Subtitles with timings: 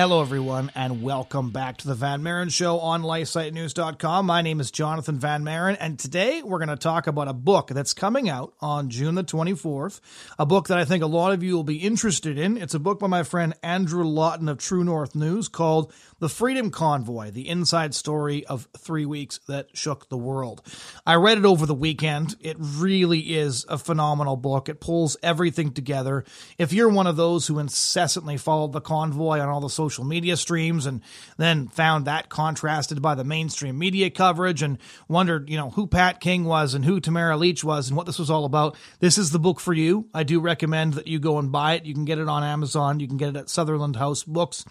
[0.00, 4.24] Hello, everyone, and welcome back to the Van Maren Show on LifeSiteNews.com.
[4.24, 7.68] My name is Jonathon Van Maren, and today we're going to talk about a book
[7.68, 10.00] that's coming out on June the 24th,
[10.38, 12.56] a book that I think a lot of you will be interested in.
[12.56, 16.70] It's a book by my friend Andrew Lawton of True North News called The Freedom
[16.70, 20.60] Convoy The Inside Story of Three Weeks That Shook the World.
[21.06, 22.36] I read it over the weekend.
[22.40, 24.68] It really is a phenomenal book.
[24.68, 26.26] It pulls everything together.
[26.58, 30.36] If you're one of those who incessantly followed the convoy on all the social media
[30.36, 31.00] streams and
[31.38, 34.76] then found that contrasted by the mainstream media coverage and
[35.08, 38.18] wondered, you know, who Pat King was and who Tamara Lich was and what this
[38.18, 38.76] was all about.
[38.98, 40.06] This is the book for you.
[40.12, 41.86] I do recommend that you go and buy it.
[41.86, 43.00] You can get it on Amazon.
[43.00, 44.66] You can get it at Sutherland House Books.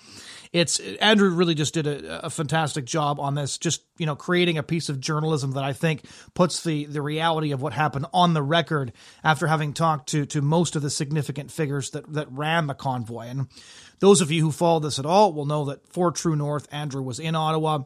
[0.51, 4.57] It's Andrew really just did a, a fantastic job on this, just, you know, creating
[4.57, 6.03] a piece of journalism that I think
[6.33, 8.91] puts the, the reality of what happened on the record
[9.23, 13.27] after having talked to, to most of the significant figures that, that ran the convoy.
[13.27, 13.47] And
[13.99, 17.03] those of you who follow this at all will know that for True North, Andrew
[17.03, 17.83] was in Ottawa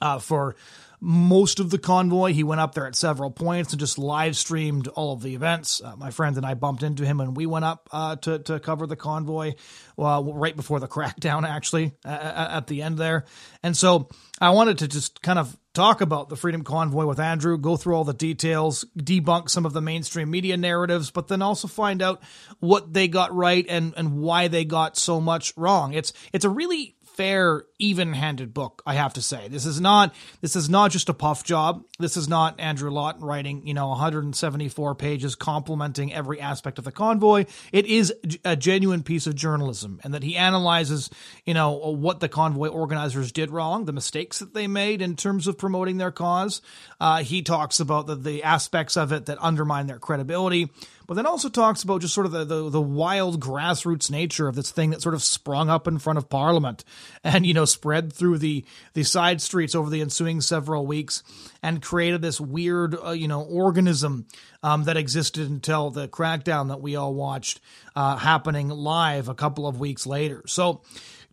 [0.00, 0.56] uh, for
[1.04, 2.32] most of the convoy.
[2.32, 5.82] He went up there at several points and just live streamed all of the events.
[5.82, 8.60] Uh, my friend and I bumped into him and we went up uh, to, to
[8.60, 9.54] cover the convoy
[9.96, 13.24] well, right before the crackdown, actually, uh, at the end there.
[13.64, 14.08] And so
[14.40, 17.96] I wanted to just kind of talk about the Freedom Convoy with Andrew, go through
[17.96, 22.22] all the details, debunk some of the mainstream media narratives, but then also find out
[22.60, 25.94] what they got right and, and why they got so much wrong.
[25.94, 29.48] It's it's a really fair, even-handed book, I have to say.
[29.48, 31.84] This is not this is not just a puff job.
[31.98, 36.92] This is not Andrew Lawton writing, you know, 174 pages complimenting every aspect of the
[36.92, 37.44] convoy.
[37.72, 38.12] It is
[38.44, 41.10] a genuine piece of journalism and that he analyzes,
[41.44, 45.46] you know, what the convoy organizers did wrong, the mistakes that they made in terms
[45.46, 46.62] of promoting their cause.
[47.00, 50.70] Uh, he talks about the, the aspects of it that undermine their credibility
[51.06, 54.54] but then also talks about just sort of the, the, the wild grassroots nature of
[54.54, 56.84] this thing that sort of sprung up in front of Parliament
[57.24, 58.64] and you know spread through the
[58.94, 61.22] the side streets over the ensuing several weeks
[61.62, 64.26] and created this weird uh, you know organism
[64.62, 67.60] um, that existed until the crackdown that we all watched
[67.96, 70.42] uh, happening live a couple of weeks later.
[70.46, 70.82] So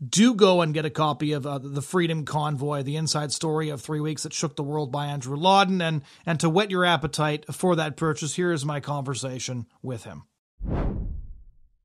[0.07, 3.81] do go and get a copy of uh, the Freedom Convoy, the inside story of
[3.81, 5.81] three weeks that shook the world by Andrew Lawton.
[5.81, 10.23] And, and to whet your appetite for that purchase, here is my conversation with him.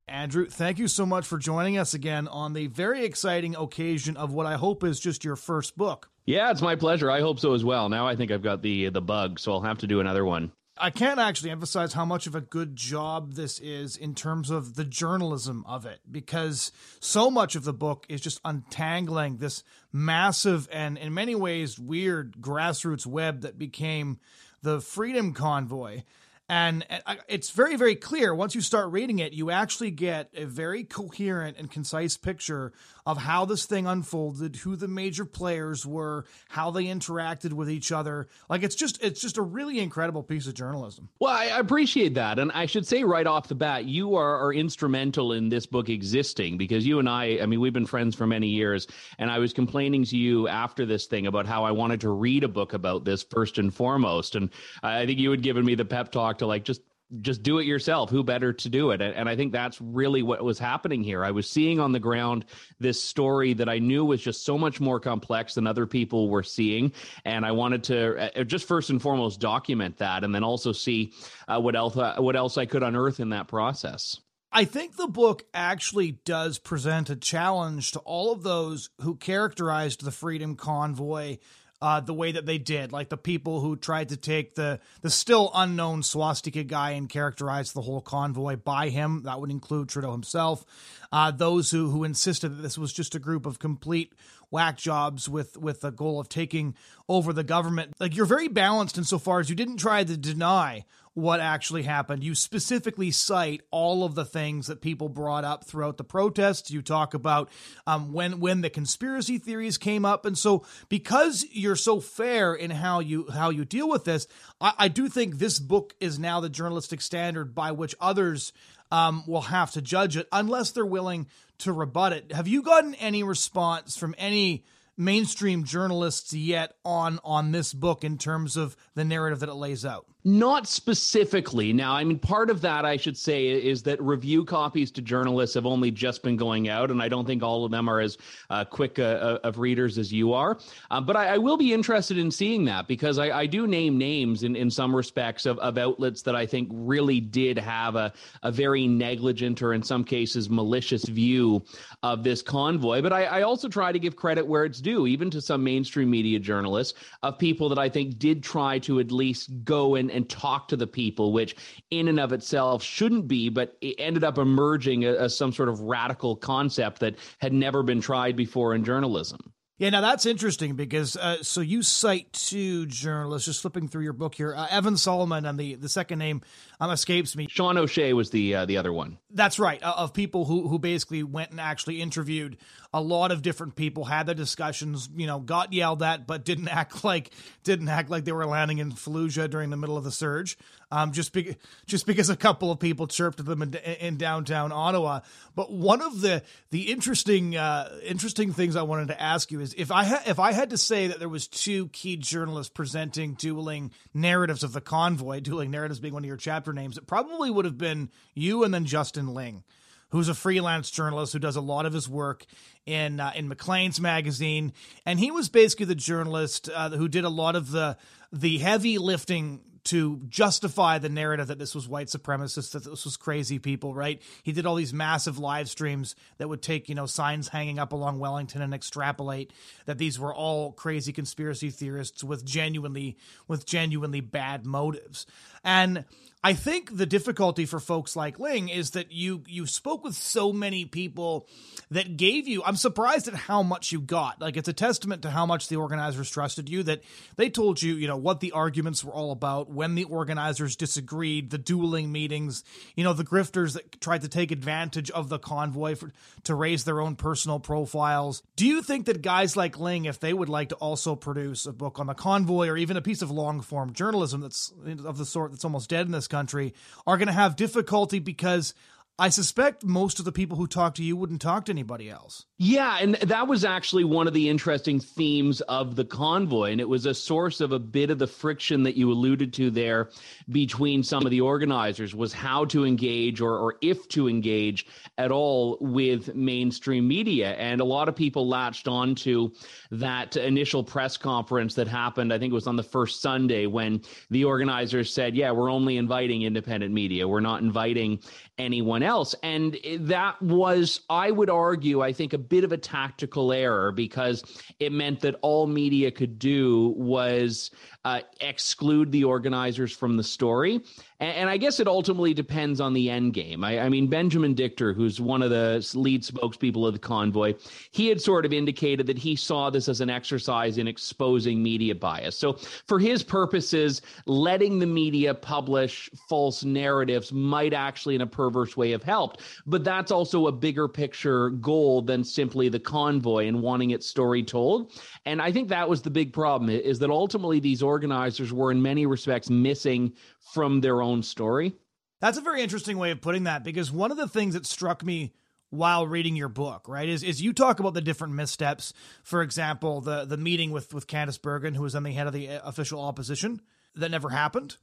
[0.07, 4.33] Andrew, thank you so much for joining us again on the very exciting occasion of
[4.33, 6.09] what I hope is just your first book.
[6.25, 7.09] Yeah, it's my pleasure.
[7.09, 7.89] I hope so as well.
[7.89, 10.51] Now I think I've got the the bug, so I'll have to do another one.
[10.77, 14.75] I can't actually emphasize how much of a good job this is in terms of
[14.75, 20.67] the journalism of it, because so much of the book is just untangling this massive
[20.73, 24.19] and, in many ways, weird grassroots web that became
[24.63, 26.03] the Freedom Convoy.
[26.47, 26.85] And
[27.27, 31.57] it's very, very clear once you start reading it, you actually get a very coherent
[31.57, 32.71] and concise picture
[33.05, 37.91] of how this thing unfolded, who the major players were, how they interacted with each
[37.91, 38.27] other.
[38.49, 41.09] Like it's just it's just a really incredible piece of journalism.
[41.19, 44.53] Well, I appreciate that, and I should say right off the bat, you are, are
[44.53, 48.27] instrumental in this book existing because you and I, I mean, we've been friends for
[48.27, 48.87] many years,
[49.19, 52.43] and I was complaining to you after this thing about how I wanted to read
[52.43, 54.49] a book about this first and foremost, and
[54.83, 56.81] I think you had given me the pep talk to like just
[57.21, 58.09] just do it yourself.
[58.09, 59.01] Who better to do it?
[59.01, 61.23] And I think that's really what was happening here.
[61.23, 62.45] I was seeing on the ground
[62.79, 66.43] this story that I knew was just so much more complex than other people were
[66.43, 66.91] seeing.
[67.23, 71.13] And I wanted to uh, just first and foremost document that and then also see
[71.47, 74.19] uh, what else uh, what else I could unearth in that process.
[74.51, 80.03] I think the book actually does present a challenge to all of those who characterized
[80.03, 81.37] the Freedom Convoy
[81.85, 85.09] uh, the way that they did, like the people who tried to take the the
[85.11, 89.21] still unknown swastika guy and characterize the whole convoy by him.
[89.25, 90.65] That would include Trudeau himself.
[91.11, 94.13] Uh, those who who insisted that this was just a group of complete
[94.49, 96.73] whack jobs with with the goal of taking
[97.07, 97.93] over the government.
[97.99, 100.85] Like you're very balanced insofar as you didn't try to deny
[101.15, 102.23] what actually happened.
[102.23, 106.69] You specifically cite all of the things that people brought up throughout the protests.
[106.69, 107.49] You talk about
[107.87, 112.69] um, when when the conspiracy theories came up, and so because you're so fair in
[112.69, 114.27] how you how you deal with this,
[114.59, 118.51] I, I do think this book is now the journalistic standard by which others
[118.91, 121.27] um, will have to judge it, unless they're willing
[121.59, 122.33] to rebut it.
[122.33, 124.63] Have you gotten any response from any?
[124.97, 129.85] mainstream journalists yet on on this book in terms of the narrative that it lays
[129.85, 130.05] out?
[130.27, 131.71] Not specifically.
[131.71, 135.53] Now, I mean, part of that I should say is that review copies to journalists
[135.53, 138.17] have only just been going out, and I don't think all of them are as
[138.49, 140.57] uh, quick uh, uh of readers as you are.
[140.89, 143.99] Uh, but I, I, will be interested in seeing that because I, I, do name
[143.99, 148.11] names in, in some respects of, of outlets that I think really did have a,
[148.41, 151.63] a very negligent or in some cases malicious view
[152.01, 153.03] of this convoy.
[153.03, 156.09] But I, I also try to give credit where it's due, even to some mainstream
[156.09, 160.29] media journalists, of people that I think did try to at least go and and
[160.29, 161.55] talk to the people, which
[161.91, 165.81] in and of itself shouldn't be, but it ended up emerging as some sort of
[165.81, 169.39] radical concept that had never been tried before in journalism.
[169.77, 174.13] Yeah, now that's interesting because uh, so you cite two journalists just flipping through your
[174.13, 176.41] book here, uh, Evan Solomon and the the second name
[176.79, 177.47] um, escapes me.
[177.49, 179.17] Sean O'Shea was the uh, the other one.
[179.31, 182.55] That's right, uh, of people who who basically went and actually interviewed
[182.93, 186.67] a lot of different people, had their discussions, you know, got yelled at, but didn't
[186.69, 187.31] act like
[187.65, 190.57] didn't act like they were landing in Fallujah during the middle of the surge.
[190.95, 194.71] Um, just be, just because a couple of people chirped at them in, in downtown
[194.71, 195.19] Ottawa.
[195.53, 199.75] But one of the the interesting uh, interesting things I wanted to ask you is
[199.77, 203.33] if I ha- if I had to say that there was two key journalists presenting
[203.33, 207.51] dueling narratives of the convoy, dueling narratives being one of your chapter names, it probably
[207.51, 209.65] would have been you and then Justin Ling
[210.09, 212.45] who's a freelance journalist who does a lot of his work
[212.85, 214.71] in uh, in Maclean's magazine,
[215.05, 217.97] and he was basically the journalist uh, who did a lot of the
[218.31, 223.17] the heavy lifting to justify the narrative that this was white supremacists, that this was
[223.17, 224.21] crazy people, right?
[224.43, 227.91] He did all these massive live streams that would take, you know, signs hanging up
[227.91, 229.53] along Wellington and extrapolate
[229.85, 233.17] that these were all crazy conspiracy theorists with genuinely
[233.47, 235.27] with genuinely bad motives.
[235.63, 236.05] And
[236.45, 240.53] I think the difficulty for folks like Ling is that you you spoke with so
[240.53, 241.47] many people
[241.89, 244.39] that gave you I'm surprised at how much you got.
[244.39, 247.01] Like it's a testament to how much the organizers trusted you that
[247.35, 251.49] they told you, you know, what the arguments were all about, when the organizers disagreed,
[251.49, 252.63] the dueling meetings,
[252.95, 256.13] you know, the grifters that tried to take advantage of the convoy for,
[256.43, 258.43] to raise their own personal profiles.
[258.55, 261.73] Do you think that guys like Ling if they would like to also produce a
[261.73, 264.71] book on the convoy or even a piece of long form journalism that's
[265.03, 266.73] of the sort that's almost dead in this country
[267.07, 268.73] are going to have difficulty because
[269.17, 272.45] I suspect most of the people who talked to you wouldn't talk to anybody else.
[272.57, 276.71] Yeah, and that was actually one of the interesting themes of the convoy.
[276.71, 279.71] And it was a source of a bit of the friction that you alluded to
[279.71, 280.09] there
[280.49, 284.85] between some of the organizers was how to engage or, or if to engage
[285.17, 287.53] at all with mainstream media.
[287.53, 289.53] And a lot of people latched on to
[289.91, 294.01] that initial press conference that happened, I think it was on the first Sunday, when
[294.29, 297.25] the organizers said, Yeah, we're only inviting independent media.
[297.25, 298.19] We're not inviting
[298.57, 299.35] anyone else.
[299.43, 304.43] And that was, I would argue, I think, a bit of a tactical error because
[304.79, 307.71] it meant that all media could do was
[308.03, 310.81] uh, exclude the organizers from the story.
[311.19, 313.63] And, and, I guess it ultimately depends on the end game.
[313.63, 317.53] I, I, mean, Benjamin Dichter, who's one of the lead spokespeople of the convoy,
[317.91, 321.95] he had sort of indicated that he saw this as an exercise in exposing media
[321.95, 322.37] bias.
[322.37, 322.53] So,
[322.87, 328.91] for his purposes, letting the media publish false narratives might actually, in a perverse way,
[328.91, 329.41] have helped.
[329.65, 334.43] But that's also a bigger picture goal than simply the convoy and wanting its story
[334.43, 334.91] told.
[335.25, 338.81] And I think that was the big problem is that ultimately these organizers were in
[338.81, 340.13] many respects missing
[340.53, 341.75] from their own story.
[342.21, 345.03] That's a very interesting way of putting that because one of the things that struck
[345.03, 345.33] me
[345.69, 348.93] while reading your book, right, is is you talk about the different missteps.
[349.23, 352.33] For example, the the meeting with with Candice Bergen, who was then the head of
[352.33, 353.61] the uh, official opposition,
[353.95, 354.77] that never happened.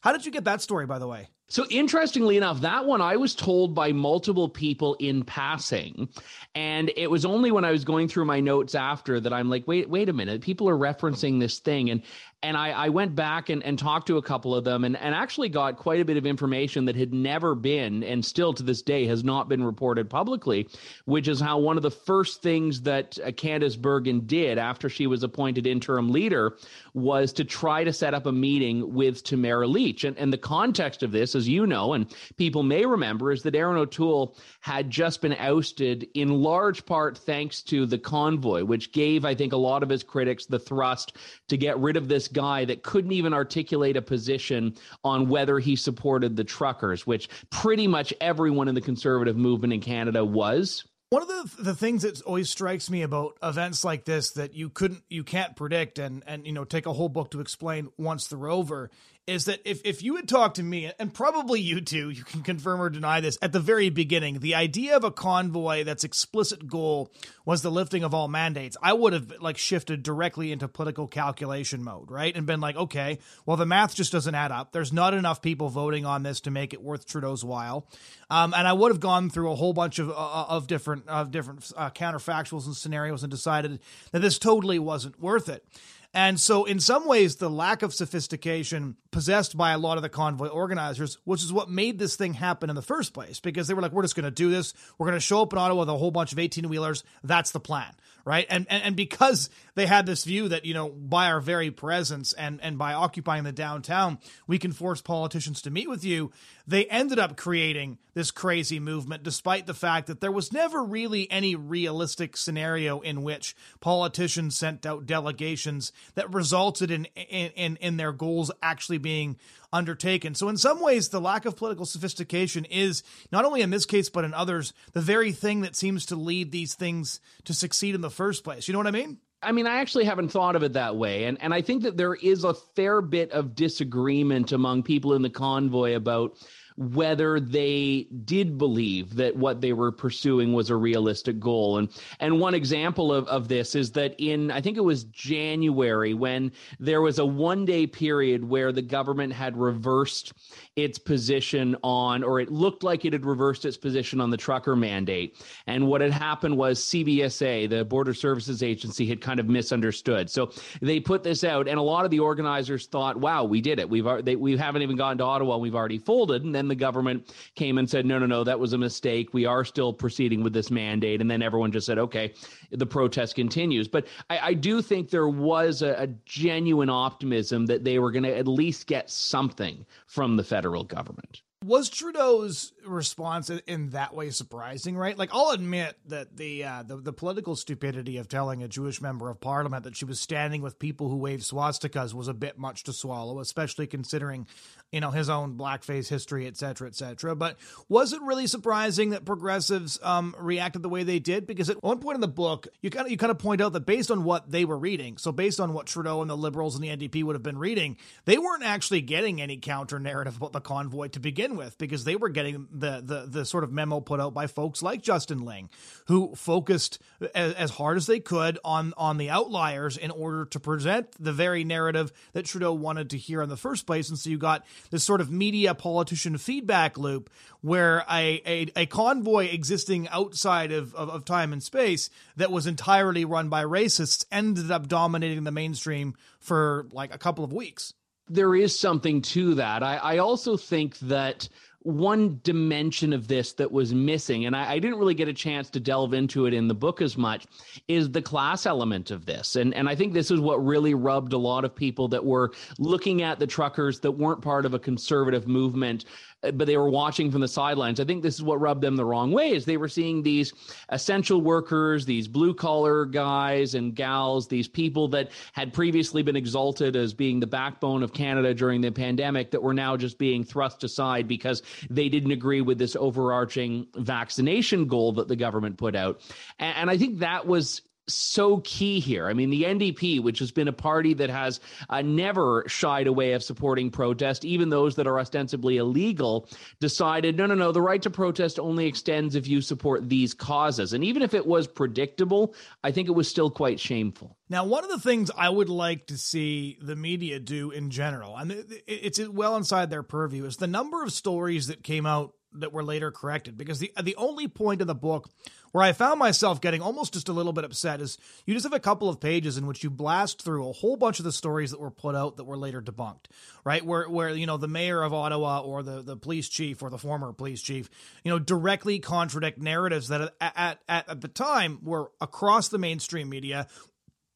[0.00, 1.28] How did you get that story, by the way?
[1.50, 6.10] So interestingly enough, that one I was told by multiple people in passing.
[6.54, 9.66] And it was only when I was going through my notes after that I'm like,
[9.66, 10.42] wait, wait a minute.
[10.42, 11.88] People are referencing this thing.
[11.88, 12.02] And
[12.40, 15.12] and I, I went back and, and talked to a couple of them and, and
[15.12, 18.80] actually got quite a bit of information that had never been and still to this
[18.80, 20.68] day has not been reported publicly,
[21.04, 25.08] which is how one of the first things that uh, Candice Bergen did after she
[25.08, 26.56] was appointed interim leader
[26.94, 30.04] was to try to set up a meeting with Tamara Lich.
[30.04, 33.56] And, and the context of this as you know, and people may remember, is that
[33.56, 39.24] Erin O'Toole had just been ousted in large part thanks to the convoy, which gave,
[39.24, 41.16] I think, a lot of his critics the thrust
[41.48, 45.76] to get rid of this guy that couldn't even articulate a position on whether he
[45.76, 50.84] supported the truckers, which pretty much everyone in the conservative movement in Canada was.
[51.10, 54.68] One of the the things that always strikes me about events like this that you
[54.68, 58.26] couldn't you can't predict and and you know take a whole book to explain once
[58.26, 58.90] they're over
[59.28, 62.42] is that if, if you had talked to me, and probably you too, you can
[62.42, 66.66] confirm or deny this, at the very beginning, the idea of a convoy that's explicit
[66.66, 67.12] goal
[67.44, 71.84] was the lifting of all mandates, I would have like shifted directly into political calculation
[71.84, 72.34] mode, right?
[72.34, 74.72] And been like, okay, well, the math just doesn't add up.
[74.72, 77.86] There's not enough people voting on this to make it worth Trudeau's while.
[78.30, 81.30] Um, and I would have gone through a whole bunch of, uh, of different, of
[81.30, 83.80] different uh, counterfactuals and scenarios and decided
[84.12, 85.66] that this totally wasn't worth it.
[86.14, 90.08] And so, in some ways, the lack of sophistication possessed by a lot of the
[90.08, 93.74] convoy organizers, which is what made this thing happen in the first place, because they
[93.74, 94.72] were like, we're just going to do this.
[94.96, 97.04] We're going to show up in Ottawa with a whole bunch of 18 wheelers.
[97.22, 97.92] That's the plan,
[98.24, 98.46] right?
[98.48, 102.32] And, and, and because they had this view that, you know, by our very presence
[102.32, 104.18] and, and by occupying the downtown,
[104.48, 106.32] we can force politicians to meet with you,
[106.66, 111.30] they ended up creating this crazy movement, despite the fact that there was never really
[111.30, 117.96] any realistic scenario in which politicians sent out delegations that resulted in in in, in
[117.96, 119.36] their goals actually being
[119.72, 120.34] undertaken.
[120.34, 124.10] So in some ways the lack of political sophistication is not only in this case
[124.10, 128.00] but in others the very thing that seems to lead these things to succeed in
[128.00, 128.66] the first place.
[128.66, 129.18] You know what I mean?
[129.42, 131.24] I mean, I actually haven't thought of it that way.
[131.24, 135.22] And and I think that there is a fair bit of disagreement among people in
[135.22, 136.36] the convoy about
[136.78, 141.78] whether they did believe that what they were pursuing was a realistic goal.
[141.78, 141.88] And
[142.20, 146.52] and one example of, of this is that in I think it was January when
[146.78, 150.32] there was a one day period where the government had reversed
[150.76, 154.76] its position on, or it looked like it had reversed its position on the trucker
[154.76, 155.44] mandate.
[155.66, 160.30] And what had happened was CBSA, the Border Services Agency, had kind of misunderstood.
[160.30, 163.80] So they put this out, and a lot of the organizers thought, "Wow, we did
[163.80, 163.90] it.
[163.90, 165.56] We've they, we haven't even gotten to Ottawa.
[165.56, 168.72] We've already folded." And then the government came and said, no, no, no, that was
[168.72, 169.32] a mistake.
[169.32, 171.20] We are still proceeding with this mandate.
[171.20, 172.34] And then everyone just said, okay,
[172.70, 173.88] the protest continues.
[173.88, 178.24] But I, I do think there was a, a genuine optimism that they were going
[178.24, 184.30] to at least get something from the federal government was Trudeau's response in that way
[184.30, 184.96] surprising?
[184.96, 189.02] Right, like I'll admit that the uh, the, the political stupidity of telling a Jewish
[189.02, 192.58] member of parliament that she was standing with people who waved swastikas was a bit
[192.58, 194.46] much to swallow, especially considering
[194.90, 197.36] you know his own blackface history, et cetera, et cetera.
[197.36, 197.58] But
[197.88, 201.46] was it really surprising that progressives um, reacted the way they did?
[201.46, 203.74] Because at one point in the book, you kind of you kind of point out
[203.74, 206.74] that based on what they were reading, so based on what Trudeau and the Liberals
[206.74, 210.52] and the NDP would have been reading, they weren't actually getting any counter narrative about
[210.52, 214.00] the convoy to begin with, because they were getting the the the sort of memo
[214.00, 215.68] put out by folks like Justin Ling,
[216.06, 216.98] who focused
[217.34, 221.32] as, as hard as they could on on the outliers in order to present the
[221.32, 224.08] very narrative that Trudeau wanted to hear in the first place.
[224.08, 227.28] And so you got this sort of media politician feedback loop
[227.60, 232.66] where a, a, a convoy existing outside of, of, of time and space that was
[232.66, 237.94] entirely run by racists ended up dominating the mainstream for like a couple of weeks.
[238.28, 239.82] There is something to that.
[239.82, 241.48] I, I also think that
[241.82, 245.70] one dimension of this that was missing, and I, I, didn't really get a chance
[245.70, 247.46] to delve into it in the book as much,
[247.86, 249.56] is the class element of this.
[249.56, 252.52] And and I think this is what really rubbed a lot of people that were
[252.78, 256.04] looking at the truckers that weren't part of a conservative movement
[256.42, 257.98] Uh, but they were watching from the sidelines.
[257.98, 260.52] I think this is what rubbed them the wrong way is they were seeing these
[260.88, 266.94] essential workers, these blue collar guys and gals, these people that had previously been exalted
[266.94, 270.84] as being the backbone of Canada during the pandemic that were now just being thrust
[270.84, 276.20] aside because they didn't agree with this overarching vaccination goal that the government put out.
[276.58, 279.28] And, I think that was so key here.
[279.28, 283.32] I mean, the NDP, which has been a party that has uh, never shied away
[283.32, 286.48] of supporting protest, even those that are ostensibly illegal,
[286.80, 290.92] decided no, no, no, the right to protest only extends if you support these causes.
[290.92, 294.36] And even if it was predictable, I think it was still quite shameful.
[294.48, 298.36] Now, one of the things I would like to see the media do in general,
[298.36, 302.72] and it's well inside their purview, is the number of stories that came out that
[302.72, 303.56] were later corrected.
[303.56, 305.28] Because the the only point in the book
[305.72, 308.72] where I found myself getting almost just a little bit upset is you just have
[308.72, 311.70] a couple of pages in which you blast through a whole bunch of the stories
[311.70, 313.26] that were put out that were later debunked,
[313.64, 313.84] right?
[313.84, 316.98] Where where you know the mayor of Ottawa or the the police chief or the
[316.98, 317.90] former police chief,
[318.24, 323.28] you know, directly contradict narratives that at at, at the time were across the mainstream
[323.28, 323.66] media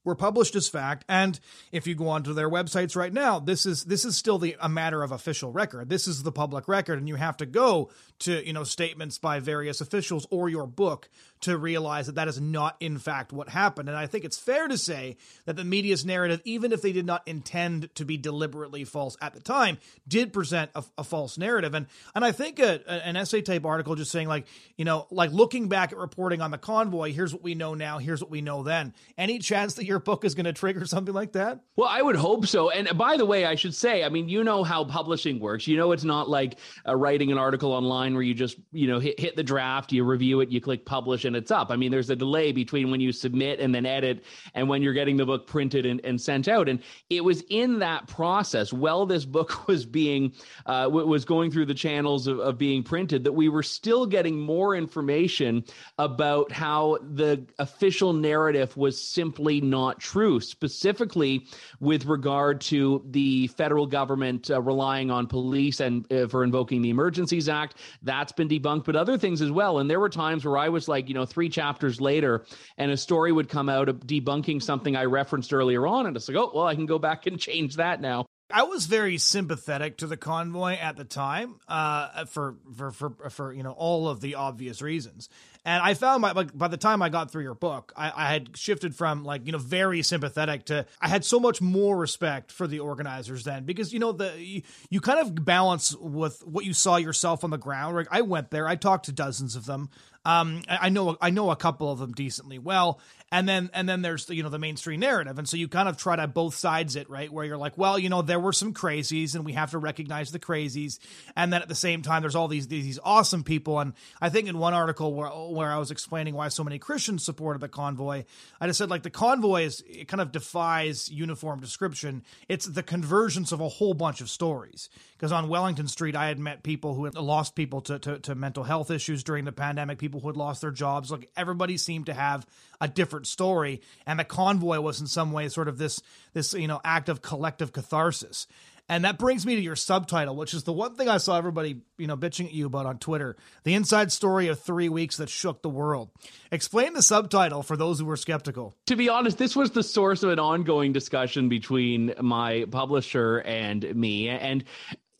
[0.04, 1.04] were published as fact.
[1.08, 1.38] And
[1.70, 4.68] if you go onto their websites right now this is this is still the a
[4.68, 5.88] matter of official record.
[5.88, 7.90] This is the public record and you have to go
[8.20, 11.08] to you know statements by various officials or your book
[11.42, 14.68] to realize that that is not in fact what happened and i think it's fair
[14.68, 18.84] to say that the media's narrative even if they did not intend to be deliberately
[18.84, 22.80] false at the time did present a, a false narrative and and i think a,
[22.86, 24.46] a, an essay type article just saying like
[24.76, 27.98] you know like looking back at reporting on the convoy here's what we know now
[27.98, 31.14] here's what we know then any chance that your book is going to trigger something
[31.14, 31.60] like that?
[31.76, 32.70] Well, I would hope so.
[32.70, 35.66] And by the way, I should say, I mean, you know how publishing works.
[35.66, 38.98] You know, it's not like uh, writing an article online where you just, you know,
[38.98, 41.70] hit, hit the draft, you review it, you click publish, and it's up.
[41.70, 44.24] I mean, there's a delay between when you submit and then edit
[44.54, 46.68] and when you're getting the book printed and, and sent out.
[46.68, 50.32] And it was in that process, while this book was being,
[50.66, 54.38] uh, was going through the channels of, of being printed, that we were still getting
[54.38, 55.64] more information
[55.98, 61.46] about how the official narrative was simply not true, specifically
[61.80, 66.90] with regard to the federal government uh, relying on police and uh, for invoking the
[66.90, 67.76] Emergencies Act.
[68.02, 69.78] That's been debunked, but other things as well.
[69.78, 72.44] And there were times where I was like, you know, three chapters later,
[72.76, 76.28] and a story would come out of debunking something I referenced earlier on, and it's
[76.28, 78.26] like, oh, well, I can go back and change that now.
[78.52, 83.52] I was very sympathetic to the convoy at the time, uh, for, for for for
[83.52, 85.28] you know all of the obvious reasons.
[85.64, 88.32] And I found my like by the time I got through your book, I, I
[88.32, 92.52] had shifted from like you know very sympathetic to I had so much more respect
[92.52, 96.64] for the organizers then because you know the you, you kind of balance with what
[96.64, 97.96] you saw yourself on the ground.
[97.96, 99.88] Like I went there, I talked to dozens of them.
[100.24, 103.00] Um, I know I know a couple of them decently well,
[103.32, 105.88] and then and then there's the, you know the mainstream narrative, and so you kind
[105.88, 108.52] of try to both sides it right, where you're like, well, you know, there were
[108.52, 111.00] some crazies, and we have to recognize the crazies,
[111.34, 114.46] and then at the same time, there's all these these awesome people, and I think
[114.48, 118.24] in one article where where I was explaining why so many Christians supported the convoy,
[118.60, 122.22] I just said like the convoy is it kind of defies uniform description.
[122.48, 124.88] It's the convergence of a whole bunch of stories
[125.22, 128.34] because on Wellington Street, I had met people who had lost people to, to, to,
[128.34, 131.12] mental health issues during the pandemic, people who had lost their jobs.
[131.12, 132.44] Like everybody seemed to have
[132.80, 136.02] a different story, and the convoy was in some way sort of this
[136.32, 138.48] this you know act of collective catharsis.
[138.88, 141.82] And that brings me to your subtitle, which is the one thing I saw everybody,
[141.98, 143.36] you know, bitching at you about on Twitter.
[143.64, 146.10] The inside story of three weeks that shook the world.
[146.50, 148.74] Explain the subtitle for those who were skeptical.
[148.88, 153.94] To be honest, this was the source of an ongoing discussion between my publisher and
[153.94, 154.28] me.
[154.28, 154.64] And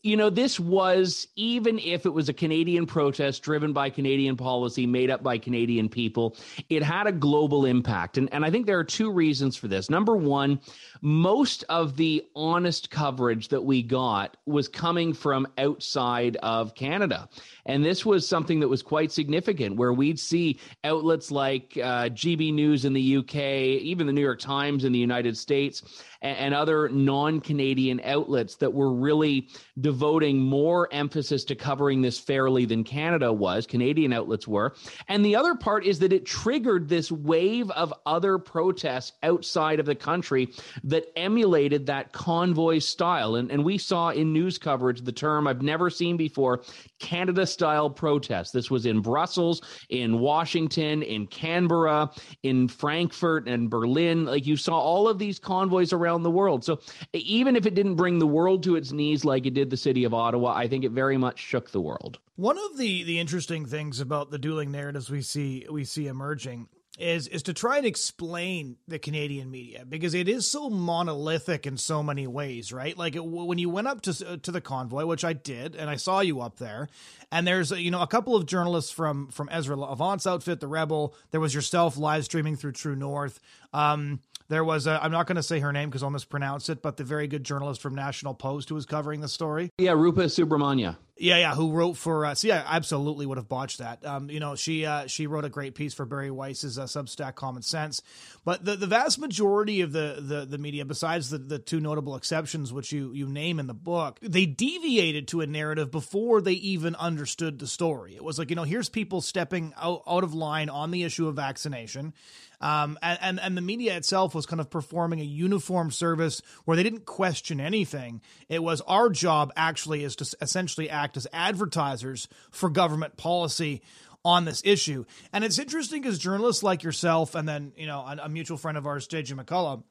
[0.03, 4.85] you know, this was, even if it was a Canadian protest driven by Canadian policy,
[4.85, 6.35] made up by Canadian people,
[6.69, 8.17] it had a global impact.
[8.17, 9.89] And, and I think there are two reasons for this.
[9.89, 10.59] Number one,
[11.01, 17.29] most of the honest coverage that we got was coming from outside of Canada.
[17.65, 22.53] And this was something that was quite significant, where we'd see outlets like uh, GB
[22.53, 23.35] News in the UK,
[23.81, 25.81] even the New York Times in the United States,
[26.21, 29.47] and, and other non Canadian outlets that were really
[29.79, 34.75] devoting more emphasis to covering this fairly than Canada was, Canadian outlets were.
[35.07, 39.85] And the other part is that it triggered this wave of other protests outside of
[39.85, 40.49] the country
[40.83, 43.35] that emulated that convoy style.
[43.35, 46.63] And, and we saw in news coverage the term I've never seen before
[46.99, 48.51] Canada style protests.
[48.51, 52.11] This was in Brussels, in Washington, in Canberra,
[52.43, 54.25] in Frankfurt and Berlin.
[54.25, 56.65] Like you saw all of these convoys around the world.
[56.65, 56.79] So
[57.13, 60.03] even if it didn't bring the world to its knees like it did the city
[60.03, 62.19] of Ottawa, I think it very much shook the world.
[62.35, 66.67] One of the the interesting things about the dueling narratives we see we see emerging
[66.99, 71.75] is is to try and explain the Canadian media because it is so monolithic in
[71.77, 72.95] so many ways, right?
[72.95, 75.89] Like it, when you went up to uh, to the convoy, which I did, and
[75.89, 76.89] I saw you up there,
[77.31, 80.67] and there's uh, you know a couple of journalists from from Ezra Levant's outfit, the
[80.67, 81.15] Rebel.
[81.31, 83.39] There was yourself live streaming through True North.
[83.73, 86.69] Um, there was uh, i am not going to say her name because I'll mispronounce
[86.69, 89.71] it, but the very good journalist from National Post who was covering the story.
[89.79, 90.97] Yeah, Rupa Subramanya.
[91.23, 94.05] Yeah, yeah, who wrote for uh, see, I absolutely would have botched that.
[94.05, 97.35] Um, you know, she uh, she wrote a great piece for Bari Weiss's uh, Substack
[97.35, 98.01] Common Sense,
[98.43, 102.17] but the, the vast majority of the, the the media, besides the the two notable
[102.17, 106.51] exceptions which you you name in the book, they deviated to a narrative before they
[106.51, 108.17] even understood the story.
[108.17, 111.29] It was like you know, here's people stepping out out of line on the issue
[111.29, 112.13] of vaccination.
[112.63, 116.77] Um, and, and, and the media itself was kind of performing a uniform service where
[116.77, 118.21] they didn't question anything.
[118.47, 123.81] It was our job actually is to essentially act as advertisers for government policy
[124.23, 125.03] on this issue.
[125.33, 128.77] And it's interesting because journalists like yourself and then, you know, a, a mutual friend
[128.77, 129.83] of ours, JJ McCullough,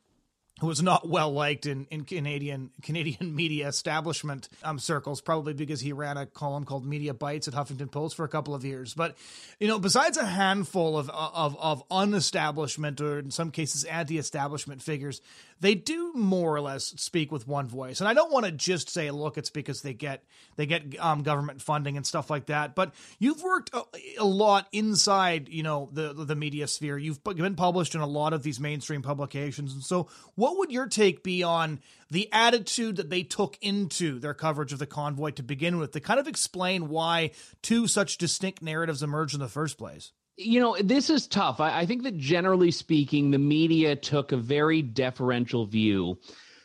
[0.63, 5.81] who was not well liked in, in Canadian Canadian media establishment um, circles, probably because
[5.81, 8.95] he ran a column called Media Bites at Huffington Post for a couple of years.
[8.95, 9.17] But
[9.59, 15.21] you know, besides a handful of of of unestablishment or in some cases anti-establishment figures,
[15.63, 18.01] they do more or less speak with one voice.
[18.01, 20.25] And I don't want to just say, look, it's because they get
[20.57, 22.75] they get um, government funding and stuff like that.
[22.75, 23.83] But you've worked a,
[24.19, 26.99] a, lot inside, you know, the the media sphere.
[26.99, 30.89] You've been published in a lot of these mainstream publications, and so what would your
[30.89, 35.45] take be on the attitude that they took into their coverage of the convoy to
[35.45, 37.31] begin with, to kind of explain why
[37.63, 40.11] two such distinct narratives emerged in the first place?
[40.37, 41.61] You know, this is tough.
[41.61, 46.19] I, I think that generally speaking, the media took a very deferential view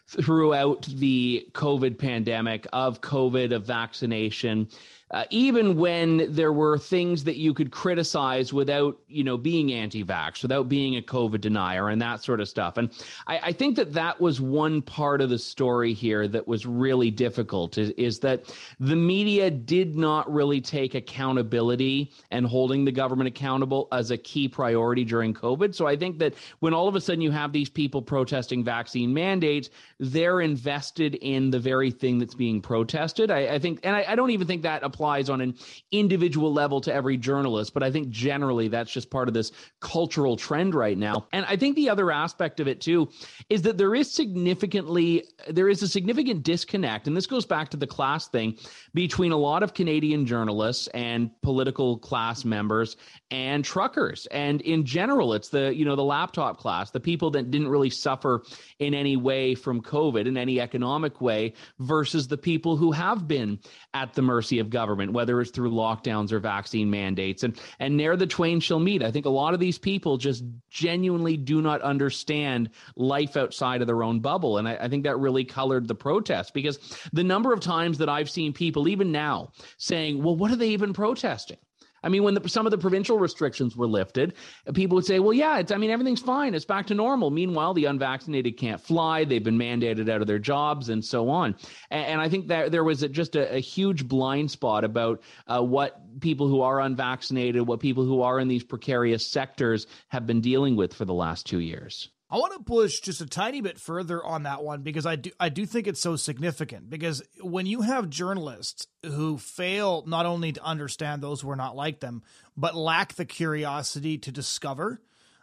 [0.08, 4.70] throughout the COVID pandemic of COVID, of vaccination
[5.12, 10.42] uh, even when there were things that you could criticize without, you know, being anti-vax,
[10.42, 12.76] without being a COVID denier and that sort of stuff.
[12.78, 12.90] And
[13.26, 17.10] I, I think that that was one part of the story here that was really
[17.10, 23.30] difficult is, is that the media did not really take accountability and holding the government
[23.30, 25.74] accountable as a key priority during COVID.
[25.74, 29.14] So I think that when all of a sudden you have these people protesting vaccine
[29.14, 29.70] mandates,
[30.02, 33.32] they're invested in the very thing that's being protested.
[33.32, 35.56] I, I think, and I, I don't even think that applies on an
[35.92, 40.36] individual level to every journalist, but I think generally that's just part of this cultural
[40.36, 41.28] trend right now.
[41.32, 43.10] And I think the other aspect of it too
[43.50, 47.78] is that there is significantly there is a significant disconnect, and this goes back to
[47.78, 48.58] the class thing
[48.94, 52.98] between a lot of Canadian journalists and political class members
[53.30, 54.26] and truckers.
[54.32, 57.90] And in general, it's the you know the laptop class, the people that didn't really
[57.90, 58.44] suffer
[58.80, 63.60] in any way from COVID in any economic way versus the people who have been
[63.94, 67.44] at the mercy of government government, whether it's through lockdowns or vaccine mandates.
[67.44, 69.04] And and ne'er the twain shall meet.
[69.04, 73.88] I think a lot of these people just genuinely do not understand life outside of
[73.88, 74.58] their own bubble.
[74.58, 76.80] And I, I think that really colored the protest because
[77.12, 80.70] the number of times that I've seen people, even now, saying, well, what are they
[80.70, 81.58] even protesting?
[82.04, 84.34] I mean, when the, some of the provincial restrictions were lifted,
[84.74, 86.54] people would say, well, yeah, it's, I mean, everything's fine.
[86.54, 87.32] It's back to normal.
[87.32, 89.24] Meanwhile, the unvaccinated can't fly.
[89.24, 91.56] They've been mandated out of their jobs and so on.
[91.90, 95.22] And, and I think that there was a, just a, a, huge blind spot about
[95.48, 100.26] uh, what people who are unvaccinated, what people who are in these precarious sectors have
[100.26, 102.10] been dealing with for the last two years.
[102.30, 105.32] I want to push just a tiny bit further on that one because I do
[105.40, 110.52] I do think it's so significant because when you have journalists who fail not only
[110.52, 112.24] to understand those who are not like them
[112.58, 115.02] but lack the curiosity to discover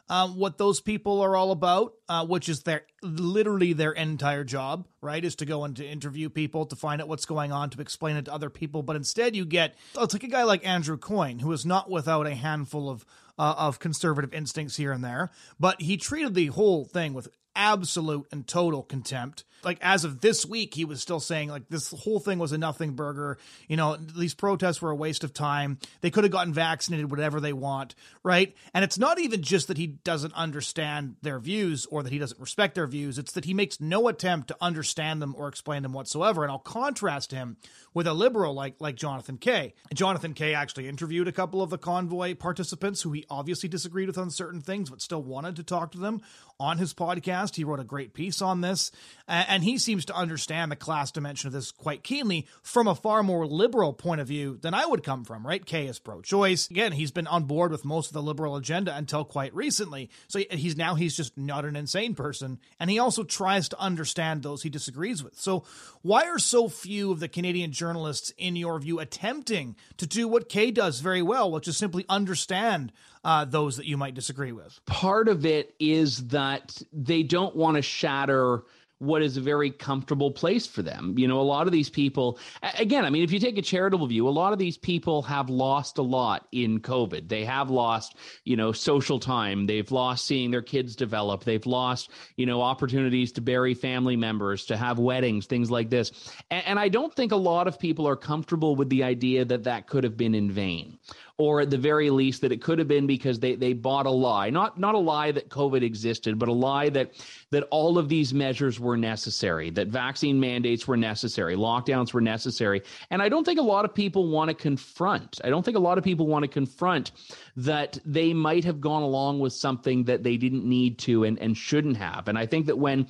[0.09, 4.87] um, what those people are all about, uh, which is their literally their entire job,
[5.01, 5.25] right?
[5.25, 8.17] Is to go and to interview people to find out what's going on, to explain
[8.17, 8.83] it to other people.
[8.83, 12.27] But instead, you get it's like a guy like Andrew Coyne, who is not without
[12.27, 13.07] a handful of
[13.39, 18.27] uh, of conservative instincts here and there, but he treated the whole thing with absolute
[18.33, 19.45] and total contempt.
[19.65, 22.59] Like as of this week, he was still saying like this whole thing was a
[22.59, 23.39] nothing burger.
[23.69, 25.79] You know, these protests were a waste of time.
[26.01, 28.55] They could have gotten vaccinated, whatever they want, right?
[28.73, 32.41] And it's not even just that he doesn't understand their views or that he doesn't
[32.41, 33.19] respect their views.
[33.19, 36.43] It's that he makes no attempt to understand them or explain them whatsoever.
[36.43, 37.57] And I'll contrast him
[37.93, 39.75] with a liberal like like Jonathan Kay.
[39.95, 44.19] Jonathan Kay actually interviewed a couple of the convoy participants who he obviously disagreed with
[44.19, 46.21] on certain things, but still wanted to talk to them
[46.59, 47.57] on his podcast.
[47.57, 48.91] He wrote a great piece on this,
[49.29, 53.23] and he seems to understand the class dimension of this quite keenly from a far
[53.23, 55.65] more liberal point of view than I would come from, right?
[55.65, 56.71] Kay is pro choice.
[56.71, 60.11] Again, he's been on board with most of the liberal agenda until quite recently.
[60.29, 62.59] So he's now he's just not an insane person.
[62.81, 65.39] And he also tries to understand those he disagrees with.
[65.39, 65.65] So
[66.03, 70.49] why are so few of the Canadian journalists, in your view, attempting to do what
[70.49, 72.93] Kay does very well, which is simply understand
[73.25, 74.81] uh, those that you might disagree with?
[74.87, 78.63] Part of it is that they don't want to shatter
[79.05, 81.15] what is a very comfortable place for them.
[81.19, 82.39] You know, a lot of these people,
[82.79, 85.49] again, I mean, if you take a charitable view, a lot of these people have
[85.51, 87.29] lost a lot in COVID.
[87.29, 89.67] They have lost, you know, social time.
[89.67, 91.45] They've lost seeing their kids develop.
[91.45, 96.13] They've lost, you know, opportunities to bury family members, to have weddings, things like this.
[96.51, 99.65] And, and I don't think a lot of people are comfortable with the idea that
[99.65, 100.99] that could have been in vain
[101.37, 104.11] or at the very least that it could have been because they they bought a
[104.11, 104.51] lie.
[104.51, 107.13] Not not a lie that covid existed but a lie that
[107.51, 112.83] that all of these measures were necessary that vaccine mandates were necessary lockdowns were necessary.
[113.11, 115.81] And i don't think a lot of people want to confront i don't think a
[115.81, 117.11] lot of people want to confront
[117.57, 121.57] that they might have gone along with something that they didn't need to and, and
[121.57, 122.29] shouldn't have.
[122.29, 123.09] And i think that when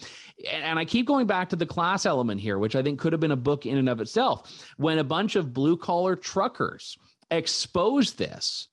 [0.50, 3.20] and i keep going back to the class element here which i think could have
[3.20, 6.96] been a book in and of itself when a bunch of blue collar truckers
[7.34, 8.68] expose this,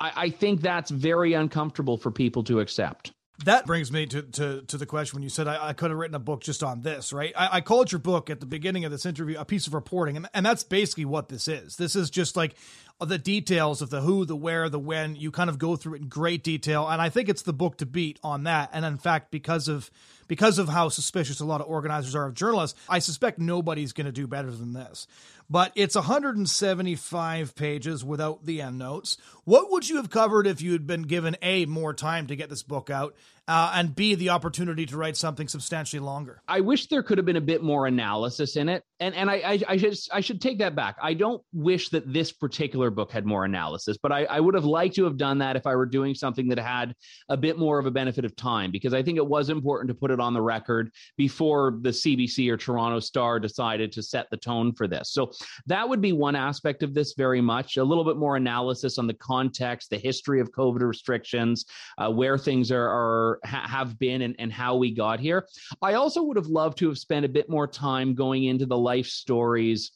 [0.00, 3.12] I, I think that's very uncomfortable for people to accept.
[3.44, 5.98] That brings me to, to, to the question when you said I, I could have
[5.98, 7.34] written a book just on this, right?
[7.36, 10.16] I, I, called your book at the beginning of this interview a piece of reporting,
[10.16, 11.76] and, and that's basically what this is.
[11.76, 12.54] This is just like
[12.98, 15.16] the details of the who, the where, the when.
[15.16, 17.76] You kind of go through it in great detail, and I think it's the book
[17.78, 18.70] to beat on that.
[18.72, 19.90] And in fact, because of
[20.28, 24.06] because of how suspicious a lot of organizers are of journalists, I suspect nobody's going
[24.06, 25.06] to do better than this.
[25.48, 29.16] But it's 175 pages without the endnotes.
[29.44, 32.50] What would you have covered if you had been given A, more time to get
[32.50, 33.14] this book out,
[33.48, 36.42] uh, and B, the opportunity to write something substantially longer?
[36.48, 38.82] I wish there could have been a bit more analysis in it.
[38.98, 40.96] And, and I, I, I, should, I should take that back.
[41.02, 44.54] I don't wish that this particular particular book had more analysis, but I, I would
[44.54, 46.94] have liked to have done that if I were doing something that had
[47.28, 49.94] a bit more of a benefit of time, because I think it was important to
[49.94, 54.36] put it on the record before the CBC or Toronto Star decided to set the
[54.36, 55.10] tone for this.
[55.10, 55.32] So
[55.66, 59.06] that would be one aspect of this very much a little bit more analysis on
[59.06, 61.66] the context, the history of COVID restrictions,
[61.98, 65.46] uh, where things are, are ha- have been, and, and how we got here.
[65.82, 68.78] I also would have loved to have spent a bit more time going into the
[68.78, 69.92] life stories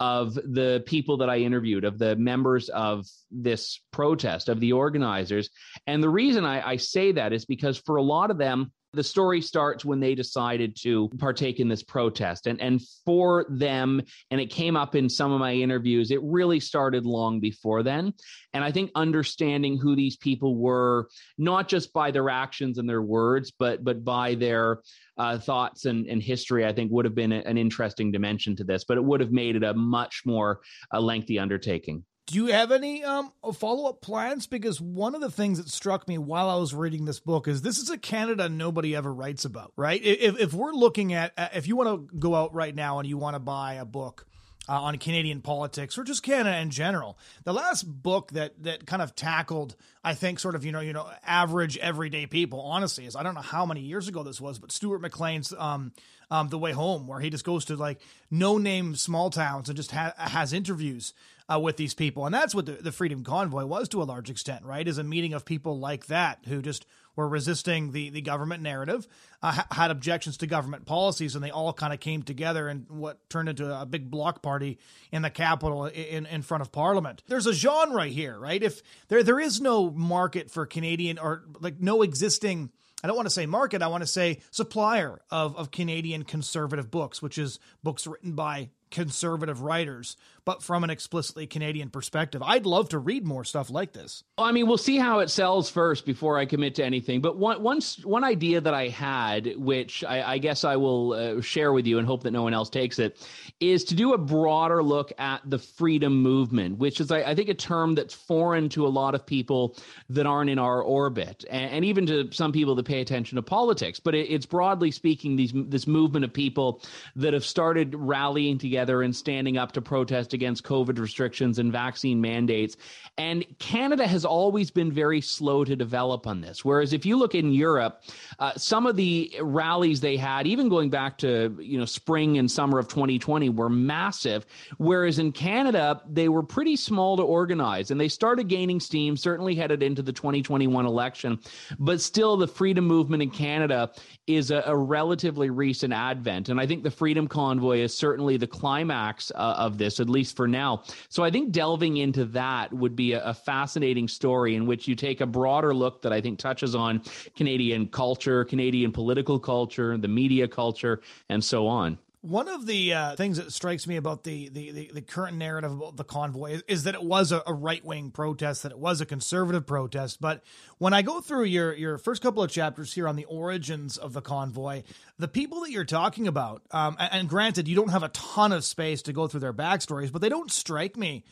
[0.00, 5.50] of the people that I interviewed, of the members of this protest, of the organizers.
[5.86, 9.04] And the reason I, I say that is because for a lot of them, the
[9.04, 12.46] story starts when they decided to partake in this protest.
[12.46, 16.60] And and for them and it came up in some of my interviews it really
[16.60, 18.12] started long before then.
[18.52, 23.02] And i think understanding who these people were not just by their actions and their
[23.02, 24.80] words but but by their
[25.16, 28.84] uh, thoughts and, and history i think would have been an interesting dimension to this
[28.84, 30.60] but it would have made it a much more
[30.92, 34.46] uh, lengthy undertaking do you have any um, follow up plans?
[34.46, 37.62] Because one of the things that struck me while I was reading this book is
[37.62, 40.00] this is a Canada nobody ever writes about, right?
[40.02, 43.08] If, if we're looking at, uh, if you want to go out right now and
[43.08, 44.26] you want to buy a book
[44.68, 47.18] uh, on Canadian politics or just Canada in general.
[47.44, 50.92] The last book that that kind of tackled, I think, sort of you know you
[50.92, 52.60] know average everyday people.
[52.60, 55.92] Honestly, is I don't know how many years ago this was, but Stuart McLean's um,
[56.30, 59.76] um, The Way Home, where he just goes to like no name small towns and
[59.76, 61.12] just ha- has interviews
[61.52, 62.26] uh, with these people.
[62.26, 64.86] And that's what the, the Freedom Convoy was to a large extent, right?
[64.86, 69.06] Is a meeting of people like that who just were resisting the, the government narrative,
[69.42, 72.86] uh, ha- had objections to government policies, and they all kind of came together in
[72.88, 74.78] what turned into a big block party
[75.12, 77.22] in the capital in, in front of Parliament.
[77.28, 78.62] There's a genre here, right?
[78.62, 82.70] If there there is no market for Canadian or like no existing
[83.04, 86.90] I don't want to say market, I want to say supplier of, of Canadian conservative
[86.90, 92.42] books, which is books written by conservative writers, but from an explicitly Canadian perspective.
[92.42, 94.22] I'd love to read more stuff like this.
[94.36, 97.20] I mean, we'll see how it sells first before I commit to anything.
[97.20, 101.40] But one one, one idea that I had, which I, I guess I will uh,
[101.40, 103.26] share with you and hope that no one else takes it,
[103.60, 107.48] is to do a broader look at the freedom movement, which is, I, I think,
[107.48, 109.76] a term that's foreign to a lot of people
[110.10, 113.42] that aren't in our orbit, and, and even to some people that pay attention to
[113.42, 114.00] politics.
[114.00, 116.82] But it, it's broadly speaking these this movement of people
[117.16, 122.20] that have started rallying together and standing up to protest against COVID restrictions and vaccine
[122.20, 122.76] mandates.
[123.16, 126.64] And Canada has always been very slow to develop on this.
[126.64, 128.02] Whereas if you look in Europe,
[128.38, 132.50] uh, some of the rallies they had, even going back to you know spring and
[132.50, 134.46] summer of 2020, were massive.
[134.78, 139.16] Whereas in Canada, they were pretty small to organize, and they started gaining steam.
[139.16, 141.38] Certainly headed into the 2021 election,
[141.78, 143.92] but still, the freedom movement in Canada
[144.26, 148.46] is a, a relatively recent advent, and I think the Freedom Convoy is certainly the
[148.46, 150.82] climax uh, of this, at least for now.
[151.08, 154.94] So I think delving into that would be a, a fascinating story in which you
[154.94, 157.02] take a broader look that I think touches on
[157.36, 161.98] Canadian culture, Canadian political culture, the media culture, and so on.
[162.24, 165.72] One of the uh, things that strikes me about the, the, the, the, current narrative
[165.72, 168.78] about the convoy is, is that it was a, a right wing protest, that it
[168.78, 170.22] was a conservative protest.
[170.22, 170.42] But
[170.78, 174.14] when I go through your, your first couple of chapters here on the origins of
[174.14, 174.84] the convoy,
[175.18, 178.52] the people that you're talking about, um, and, and granted, you don't have a ton
[178.52, 181.24] of space to go through their backstories, but they don't strike me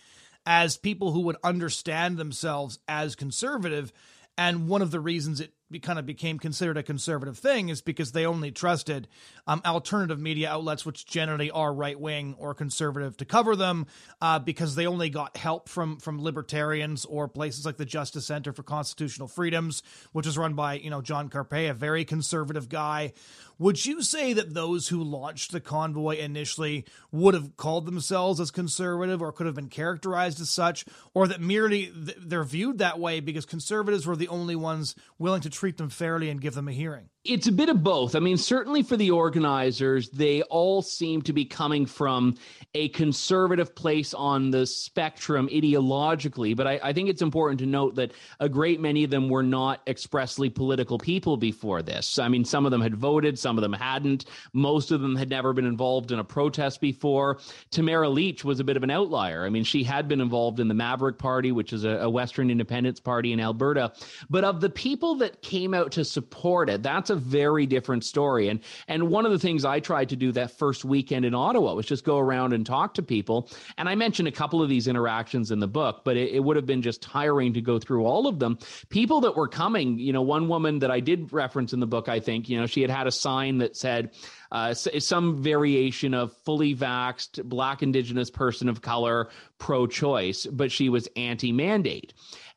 [0.45, 3.95] as people who would understand themselves as conservative.
[4.37, 8.13] And one of the reasons it kind of became considered a conservative thing is because
[8.13, 9.09] they only trusted
[9.47, 13.87] um, alternative media outlets, which generally are right wing or conservative, to cover them
[14.21, 18.53] uh, because they only got help from from libertarians or places like the Justice Center
[18.53, 19.83] for Constitutional Freedoms,
[20.13, 23.13] which is run by you know John Carpay, a very conservative guy.
[23.62, 28.51] Would you say that those who launched the convoy initially would have called themselves as
[28.51, 33.20] conservative or could have been characterized as such, or that merely they're viewed that way
[33.20, 36.72] because conservatives were the only ones willing to treat them fairly and give them a
[36.72, 37.09] hearing?
[37.25, 38.17] It's a bit of both.
[38.17, 42.35] I mean, certainly for the organizers, they all seem to be coming from
[42.75, 46.57] a conservative place on the spectrum ideologically.
[46.57, 49.45] But I, I, think it's important to note that a great many of them were
[49.45, 52.19] not expressly political people before this.
[52.19, 54.25] I mean, some of them had voted, some of them hadn't.
[54.53, 57.39] Most of them had never been involved in a protest before.
[57.71, 59.47] Tamara Lich was a bit of an outlier.
[59.47, 62.51] I mean, she had been involved in the Maverick Party, which is a, a Western
[62.51, 63.93] independence party in Alberta.
[64.29, 68.48] But of the people that came out to support it, that's a very different story.
[68.48, 71.75] And and one of the things I tried to do that first weekend in Ottawa
[71.75, 73.48] was just go around and talk to people.
[73.79, 76.57] And I mentioned a couple of these interactions in the book, but it, it would
[76.57, 78.59] have been just tiring to go through all of them.
[78.88, 82.09] People that were coming, you know, one woman that I did reference in the book,
[82.09, 84.11] I think, you know, she had had a sign that said
[84.51, 90.88] uh, some variation of fully vaxed black indigenous person of color pro choice, but she
[90.88, 92.12] was anti mandate.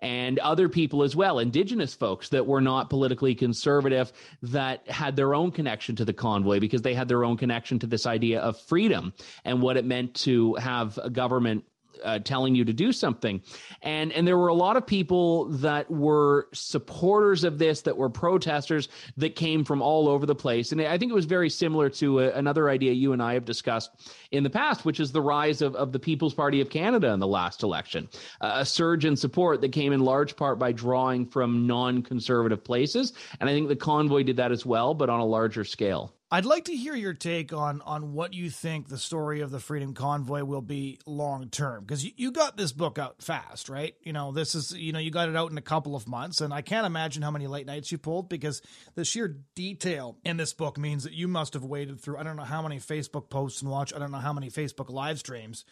[0.05, 4.13] And other people as well, indigenous folks that were not politically conservative,
[4.43, 7.87] that had their own connection to the convoy because they had their own connection to
[7.87, 9.13] this idea of freedom
[9.45, 11.63] and what it meant to have a government
[12.03, 13.41] uh, telling you to do something.
[13.81, 18.09] And and there were a lot of people that were supporters of this that were
[18.09, 20.71] protesters that came from all over the place.
[20.71, 23.45] And i think it was very similar to a, another idea you and i have
[23.45, 23.91] discussed
[24.31, 27.19] in the past which is the rise of, of the people's party of canada in
[27.19, 28.07] the last election.
[28.41, 33.13] Uh, a surge in support that came in large part by drawing from non-conservative places.
[33.39, 36.45] And i think the convoy did that as well but on a larger scale I'd
[36.45, 39.93] like to hear your take on on what you think the story of the Freedom
[39.93, 43.93] Convoy will be long term because you, you got this book out fast, right?
[44.01, 46.41] You know, this is you know you got it out in a couple of months,
[46.41, 48.63] and I can't imagine how many late nights you pulled because
[48.95, 52.37] the sheer detail in this book means that you must have waded through I don't
[52.37, 55.63] know how many Facebook posts and watch I don't know how many Facebook live streams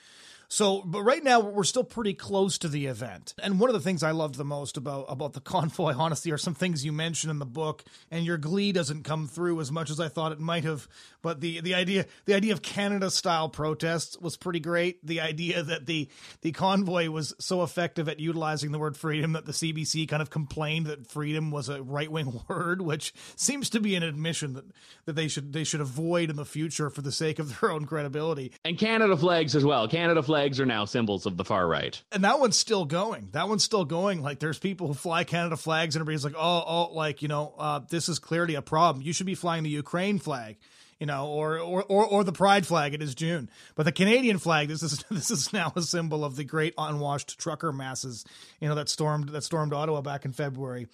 [0.53, 3.33] so, but right now we're still pretty close to the event.
[3.41, 6.37] And one of the things I loved the most about about the convoy, honestly, are
[6.37, 9.89] some things you mention in the book, and your glee doesn't come through as much
[9.89, 10.87] as I thought it might have.
[11.23, 15.03] But the the idea the idea of Canada style protests was pretty great.
[15.03, 16.07] The idea that the
[16.41, 20.29] the convoy was so effective at utilizing the word freedom that the CBC kind of
[20.29, 24.65] complained that freedom was a right wing word, which seems to be an admission that
[25.05, 27.85] that they should they should avoid in the future for the sake of their own
[27.85, 28.51] credibility.
[28.63, 29.87] And Canada flags as well.
[29.87, 32.01] Canada flags flags are now symbols of the far right.
[32.11, 33.29] And that one's still going.
[33.31, 34.21] That one's still going.
[34.21, 37.53] Like there's people who fly Canada flags and everybody's like, oh, oh, like, you know,
[37.57, 39.03] uh, this is clearly a problem.
[39.03, 40.57] You should be flying the Ukraine flag
[40.99, 42.93] you know, or, or or or the pride flag.
[42.93, 44.69] It is June, but the Canadian flag.
[44.69, 48.23] This is this is now a symbol of the great unwashed trucker masses,
[48.61, 50.87] you know, that stormed that stormed Ottawa back in February.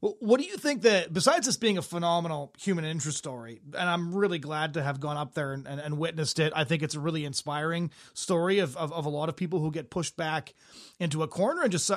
[0.00, 4.14] What do you think that, besides this being a phenomenal human interest story, and I'm
[4.14, 6.94] really glad to have gone up there and, and, and witnessed it, I think it's
[6.94, 10.54] a really inspiring story of, of, of, a lot of people who get pushed back
[11.00, 11.90] into a corner and just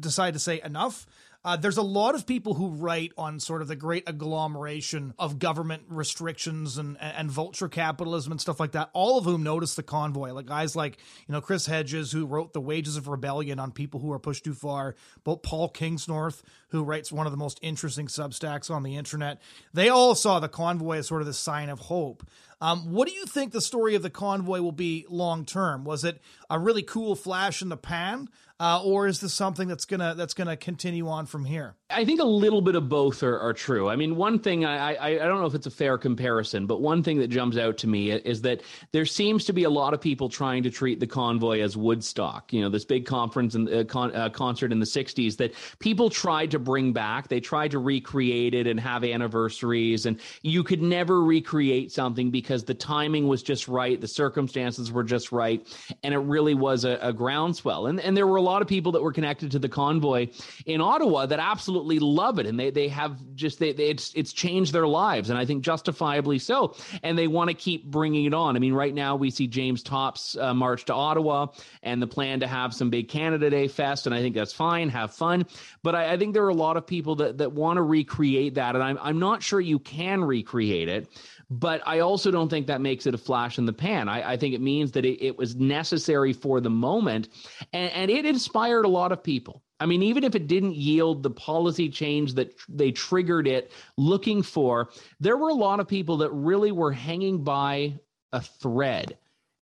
[0.00, 1.06] decide to say enough.
[1.46, 5.38] Uh, there's a lot of people who write on sort of the great agglomeration of
[5.38, 9.82] government restrictions and, and vulture capitalism and stuff like that, all of whom notice the
[9.84, 10.32] convoy.
[10.32, 14.00] Like guys like, you know, Chris Hedges, who wrote The Wages of Rebellion on people
[14.00, 18.08] who are pushed too far, but Paul Kingsnorth, who writes one of the most interesting
[18.08, 19.40] substacks on the internet.
[19.72, 22.28] They all saw the convoy as sort of the sign of hope.
[22.60, 25.84] Um, what do you think the story of the convoy will be long term?
[25.84, 29.84] Was it a really cool flash in the pan, uh, or is this something that's
[29.84, 31.74] gonna that's gonna continue on from here?
[31.90, 33.88] I think a little bit of both are, are true.
[33.88, 36.80] I mean, one thing I, I, I don't know if it's a fair comparison, but
[36.80, 39.92] one thing that jumps out to me is that there seems to be a lot
[39.92, 42.52] of people trying to treat the convoy as Woodstock.
[42.52, 46.08] You know, this big conference and uh, con, uh, concert in the '60s that people
[46.08, 47.28] tried to bring back.
[47.28, 52.64] They tried to recreate it and have anniversaries, and you could never recreate something because
[52.64, 55.66] the timing was just right, the circumstances were just right,
[56.02, 57.86] and it really was a, a groundswell.
[57.86, 60.28] And and there were a lot of people that were connected to the convoy
[60.64, 64.32] in Ottawa that absolutely love it, and they they have just they, they it's it's
[64.32, 68.34] changed their lives, and I think justifiably so, and they want to keep bringing it
[68.34, 68.56] on.
[68.56, 71.48] I mean, right now we see James Topp's uh, march to Ottawa,
[71.82, 74.88] and the plan to have some big Canada Day fest, and I think that's fine,
[74.88, 75.46] have fun,
[75.82, 78.54] but I, I think there are a lot of people that that want to recreate
[78.54, 81.08] that, and I'm I'm not sure you can recreate it
[81.48, 84.08] but I also don't think that makes it a flash in the pan.
[84.08, 87.28] I, I think it means that it, it, was necessary for the moment,
[87.72, 89.62] and, and it inspired a lot of people.
[89.80, 94.42] I mean, even if it didn't yield the policy change that they triggered it looking
[94.42, 97.98] for, there were a lot of people that really were hanging by
[98.32, 99.16] a thread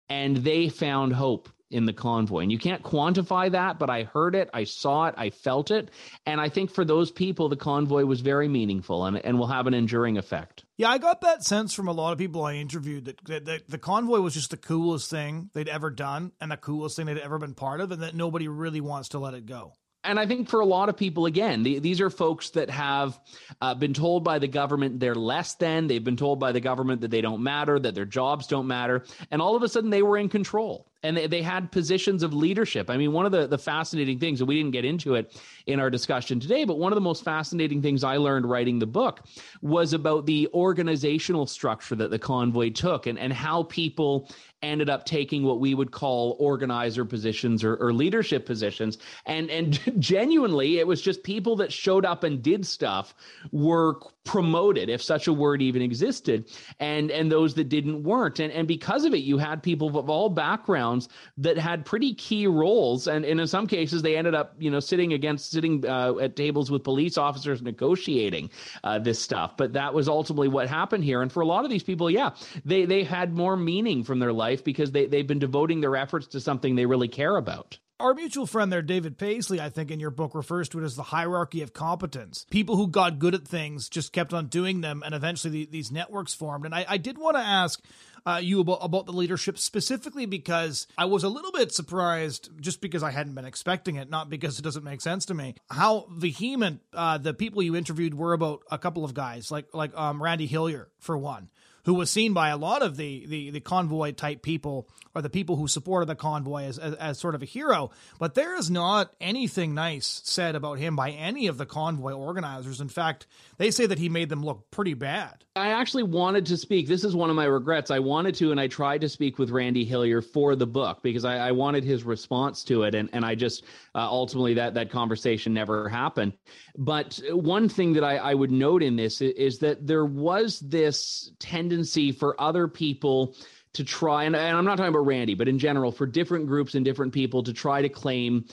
[0.08, 2.42] and they found hope in the convoy.
[2.42, 5.90] And you can't quantify that, but I heard it, I saw it, I felt it.
[6.26, 9.66] And I think for those people, the convoy was very meaningful and, and will have
[9.66, 10.64] an enduring effect.
[10.80, 13.68] Yeah, I got that sense from a lot of people I interviewed that, that, that,
[13.68, 17.18] the convoy was just the coolest thing they'd ever done and the coolest thing they'd
[17.18, 19.74] ever been part of, and that nobody really wants to let it go.
[20.04, 23.20] And I think for a lot of people, again, the, these are folks that have
[23.60, 25.86] uh, been told by the government they're less than.
[25.86, 29.04] They've been told by the government that they don't matter, that their jobs don't matter.
[29.30, 32.34] And all of a sudden, they were in control and they, they had positions of
[32.34, 32.90] leadership.
[32.90, 35.80] I mean, one of the, the fascinating things, and we didn't get into it in
[35.80, 39.20] our discussion today, but one of the most fascinating things I learned writing the book
[39.62, 44.28] was about the organizational structure that the convoy took and, and how people
[44.62, 49.80] ended up taking what we would call organizer positions or, or, leadership positions and and
[49.98, 53.14] genuinely it was just people that showed up and did stuff
[53.52, 56.44] were promoted if such a word even existed
[56.78, 60.10] and and those that didn't weren't and and because of it you had people of
[60.10, 60.89] all backgrounds
[61.38, 64.80] that had pretty key roles and, and in some cases they ended up you know
[64.80, 68.50] sitting against sitting uh, at tables with police officers negotiating
[68.84, 71.70] uh, this stuff but that was ultimately what happened here and for a lot of
[71.70, 72.30] these people yeah
[72.64, 76.26] they they had more meaning from their life because they, they've been devoting their efforts
[76.28, 77.78] to something they really care about.
[77.98, 80.96] Our mutual friend there, David Paisley, I think in your book refers to it as
[80.96, 82.46] the hierarchy of competence.
[82.48, 85.92] People who got good at things just kept on doing them, and eventually the, these
[85.92, 86.64] networks formed.
[86.64, 87.78] And I, I did want to ask
[88.26, 92.80] uh, you about, about the leadership specifically because I was a little bit surprised, just
[92.80, 96.06] because I hadn't been expecting it, not because it doesn't make sense to me, how
[96.10, 100.22] vehement uh, the people you interviewed were about a couple of guys, like like um,
[100.22, 101.50] Randy Hillier for one
[101.90, 105.28] who was seen by a lot of the, the, the convoy type people or the
[105.28, 107.90] people who supported the convoy as, as, as, sort of a hero.
[108.20, 112.80] But there is not anything nice said about him by any of the convoy organizers.
[112.80, 113.26] In fact,
[113.56, 115.44] they say that he made them look pretty bad.
[115.56, 116.86] I actually wanted to speak.
[116.86, 117.90] This is one of my regrets.
[117.90, 121.24] I wanted to, and I tried to speak with Randy Hillier for the book because
[121.24, 122.94] I, I wanted his response to it.
[122.94, 123.64] And, and I just
[123.96, 126.34] uh, ultimately that, that conversation never happened.
[126.78, 130.60] But one thing that I, I would note in this is, is that there was
[130.60, 131.79] this tendency
[132.12, 133.34] for other people
[133.72, 136.74] to try, and, and I'm not talking about Randy, but in general, for different groups
[136.74, 138.44] and different people to try to claim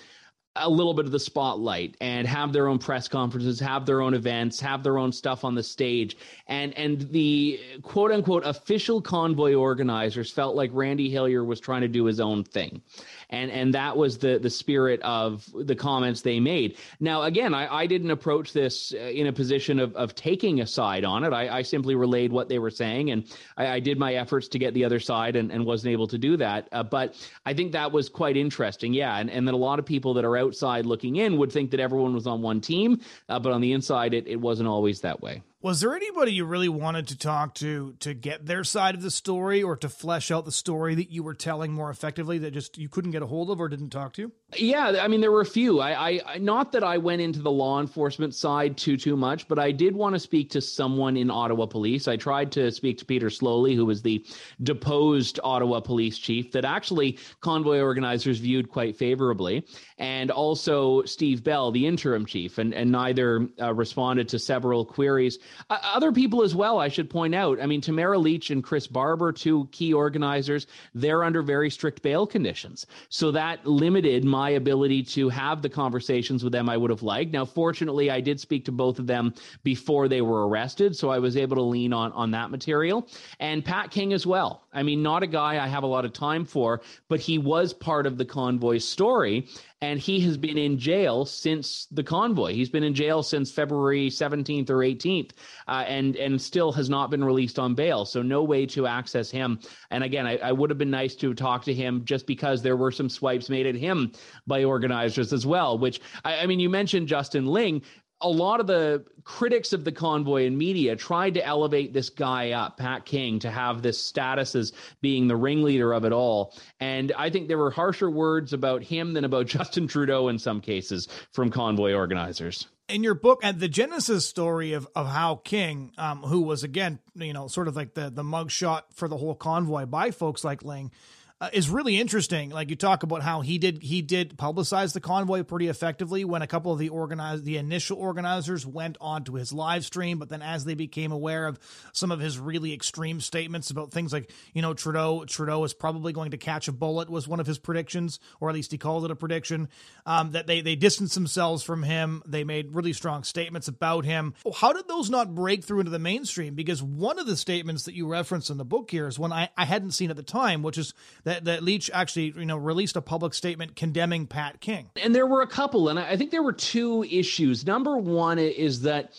[0.60, 4.14] a little bit of the spotlight and have their own press conferences, have their own
[4.14, 6.18] events, have their own stuff on the stage.
[6.48, 11.88] And and the quote unquote official convoy organizers felt like Randy Hillier was trying to
[11.88, 12.82] do his own thing
[13.30, 16.78] and and that was the the spirit of the comments they made.
[17.00, 20.68] Now, again, I, I didn't approach this uh, in a position of of taking a
[20.68, 21.34] side on it.
[21.34, 23.26] I, I simply relayed what they were saying, and
[23.58, 26.18] I, I, did my efforts to get the other side, and, and wasn't able to
[26.18, 26.68] do that.
[26.72, 29.86] Uh, but I think that was quite interesting, yeah, and and that a lot of
[29.86, 33.40] people that are outside looking in would think that everyone was on one team, uh,
[33.40, 35.42] but on the inside, it, it wasn't always that way.
[35.60, 39.10] Was there anybody you really wanted to talk to to get their side of the
[39.10, 42.78] story or to flesh out the story that you were telling more effectively that just
[42.78, 44.32] you couldn't get a hold of or didn't talk to?
[44.56, 45.82] Yeah, I mean there were a few.
[45.82, 49.58] I, I not that I went into the law enforcement side too too much, but
[49.58, 52.08] I did want to speak to someone in Ottawa Police.
[52.08, 54.24] I tried to speak to Peter Sloly, who was the
[54.62, 59.66] deposed Ottawa Police chief that actually convoy organizers viewed quite favorably,
[59.98, 65.40] and also Steve Bell, the interim chief, and and neither uh, responded to several queries
[65.70, 67.62] uh, other people as well, I should point out.
[67.62, 72.28] I mean, Tamara Lich and Chris Barber, two key organizers, they're under very strict bail
[72.28, 72.86] conditions.
[73.10, 77.32] So that limited my ability to have the conversations with them I would have liked.
[77.32, 79.34] Now, fortunately, I did speak to both of them
[79.64, 80.96] before they were arrested.
[80.96, 83.08] So I was able to lean on, on that material.
[83.40, 84.67] And Pat King as well.
[84.78, 87.74] I mean, not a guy I have a lot of time for, but he was
[87.74, 89.48] part of the convoy story
[89.82, 92.54] and he has been in jail since the convoy.
[92.54, 95.32] He's been in jail since February 17th or 18th,
[95.68, 98.06] uh, and and still has not been released on bail.
[98.06, 99.60] So no way to access him.
[99.92, 102.78] And again, I, I would have been nice to talk to him just because there
[102.78, 104.12] were some swipes made at him
[104.48, 105.78] by organizers as well.
[105.78, 107.84] Which I, I mean, you mentioned Justin Ling
[108.22, 112.52] a lot of the critics of the convoy and media tried to elevate this guy
[112.52, 116.56] up, Pat King, to have this status as being the ringleader of it all.
[116.80, 120.62] And I think there were harsher words about him than about Justin Trudeau in some
[120.62, 122.68] cases from convoy organizers.
[122.90, 127.00] In your book, and the genesis story of, of how King, um, who was again,
[127.16, 130.64] you know, sort of like the the mugshot for the whole convoy by folks like
[130.64, 130.92] Ling,
[131.40, 132.50] uh, is really interesting.
[132.50, 136.42] Like you talk about how he did he did publicize the convoy pretty effectively when
[136.42, 140.42] a couple of the organized the initial organizers went onto his live stream, but then
[140.42, 141.60] as they became aware of
[141.94, 146.12] some of his really extreme statements about things like you know Trudeau Trudeau is probably
[146.12, 149.06] going to catch a bullet was one of his predictions, or at least he called
[149.06, 149.70] it a prediction.
[150.08, 152.24] Um, that they they distanced themselves from him.
[152.26, 154.34] They made really strong statements about him.
[154.56, 156.56] How did those not break through into the mainstream?
[156.56, 159.50] Because one of the statements that you reference in the book here is one I,
[159.56, 160.96] I hadn't seen at the time, which is
[161.28, 164.90] that that Lich actually you know released a public statement condemning Pat King.
[165.02, 167.66] And there were a couple, and I think there were two issues.
[167.66, 169.12] Number one is that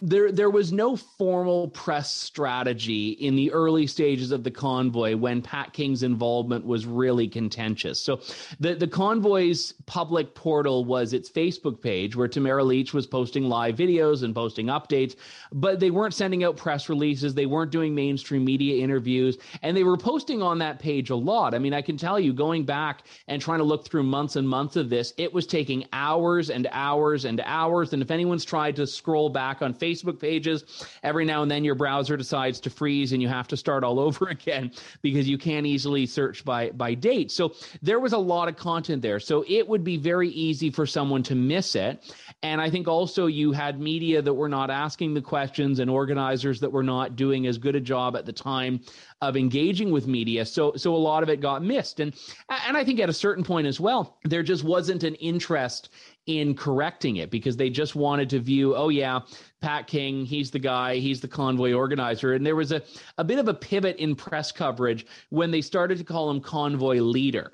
[0.00, 5.42] there there was no formal press strategy in the early stages of the convoy when
[5.42, 8.00] Pat King's involvement was really contentious.
[8.00, 8.20] So
[8.60, 13.74] the the convoy's public portal was its Facebook page where Tamara Lich was posting live
[13.74, 15.16] videos and posting updates,
[15.52, 19.84] but they weren't sending out press releases, they weren't doing mainstream media interviews, and they
[19.84, 21.54] were posting on that page a lot.
[21.54, 24.48] I mean, I can tell you going back and trying to look through months and
[24.48, 28.76] months of this, it was taking hours and hours and hours and if anyone's tried
[28.76, 30.64] to scroll back on Facebook Facebook pages.
[31.02, 33.98] Every now and then your browser decides to freeze and you have to start all
[34.08, 34.72] over again
[35.02, 37.30] because you can't easily search by by date.
[37.30, 39.20] So there was a lot of content there.
[39.20, 42.14] So it would be very easy for someone to miss it.
[42.42, 46.60] And I think also you had media that were not asking the questions and organizers
[46.60, 48.80] that were not doing as good a job at the time
[49.20, 50.46] of engaging with media.
[50.46, 52.00] So so a lot of it got missed.
[52.00, 52.14] And
[52.48, 55.90] and I think at a certain point as well, there just wasn't an interest
[56.28, 59.20] in correcting it because they just wanted to view, oh yeah,
[59.62, 62.34] Pat King, he's the guy, he's the convoy organizer.
[62.34, 62.82] And there was a,
[63.16, 67.00] a bit of a pivot in press coverage when they started to call him convoy
[67.00, 67.52] leader.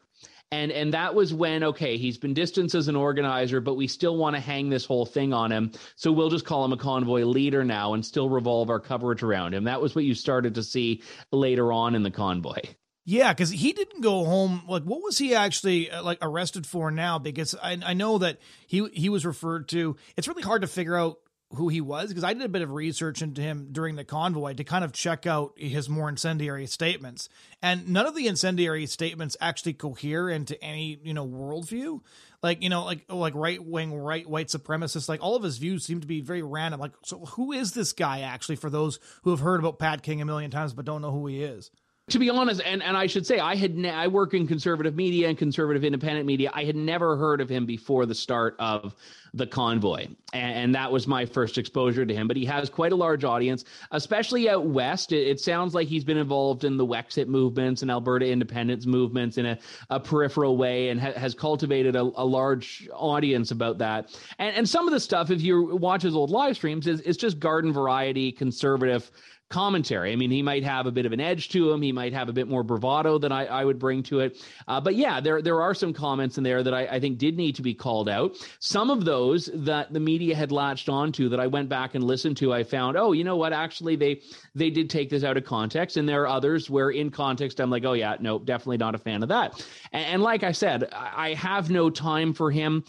[0.51, 4.17] And and that was when okay, he's been distanced as an organizer, but we still
[4.17, 5.73] want to hang this whole thing on him.
[5.97, 9.55] So we'll just call him a convoy leader now and still revolve our coverage around
[9.55, 9.65] him.
[9.65, 11.03] That was what you started to see
[11.33, 12.61] later on in the convoy.
[13.07, 14.63] Yeah, because he didn't go home.
[14.67, 17.19] Like, what was he actually uh, like arrested for now?
[17.19, 19.97] Because I, I know that he he was referred to.
[20.17, 21.19] It's really hard to figure out
[21.51, 24.55] who he was because I did a bit of research into him during the convoy
[24.55, 27.29] to kind of check out his more incendiary statements,
[27.63, 32.01] and none of the incendiary statements actually cohere into any you know worldview.
[32.43, 35.11] Like you know, like like right wing, right white supremacists.
[35.11, 36.81] Like all of his views seem to be very random.
[36.81, 38.57] Like, so who is this guy actually?
[38.57, 41.27] For those who have heard about Pat King a million times but don't know who
[41.27, 41.71] he is
[42.11, 44.95] to be honest, and, and I should say, I had ne- I work in conservative
[44.95, 46.51] media and conservative independent media.
[46.53, 48.95] I had never heard of him before the start of
[49.33, 52.29] the convoy, and, and that was my first exposure to him.
[52.29, 55.13] But he has quite a large audience, especially out west.
[55.13, 59.39] It, it sounds like he's been involved in the Wexit movements and Alberta independence movements
[59.39, 64.15] in a, a peripheral way, and ha- has cultivated a, a, large audience about that.
[64.39, 67.17] And, and some of the stuff, if you watch his old live streams, is, is
[67.17, 69.11] just garden variety conservative
[69.51, 70.13] commentary.
[70.13, 71.83] I mean, he might have a bit of an edge to him.
[71.83, 74.43] He might have a bit more bravado than I, I would bring to it.
[74.67, 77.37] Uh, but yeah, there there are some comments in there that I, I, think did
[77.37, 78.37] need to be called out.
[78.59, 82.37] Some of those that the media had latched onto that I went back and listened
[82.39, 83.53] to, I found, oh, you know what?
[83.53, 84.23] Actually, they
[84.55, 87.71] they did take this out of context, and there are others where in context I'm
[87.71, 89.65] like, oh yeah, no, definitely not a fan of that.
[89.93, 92.85] and, and like I said, I have no time for him.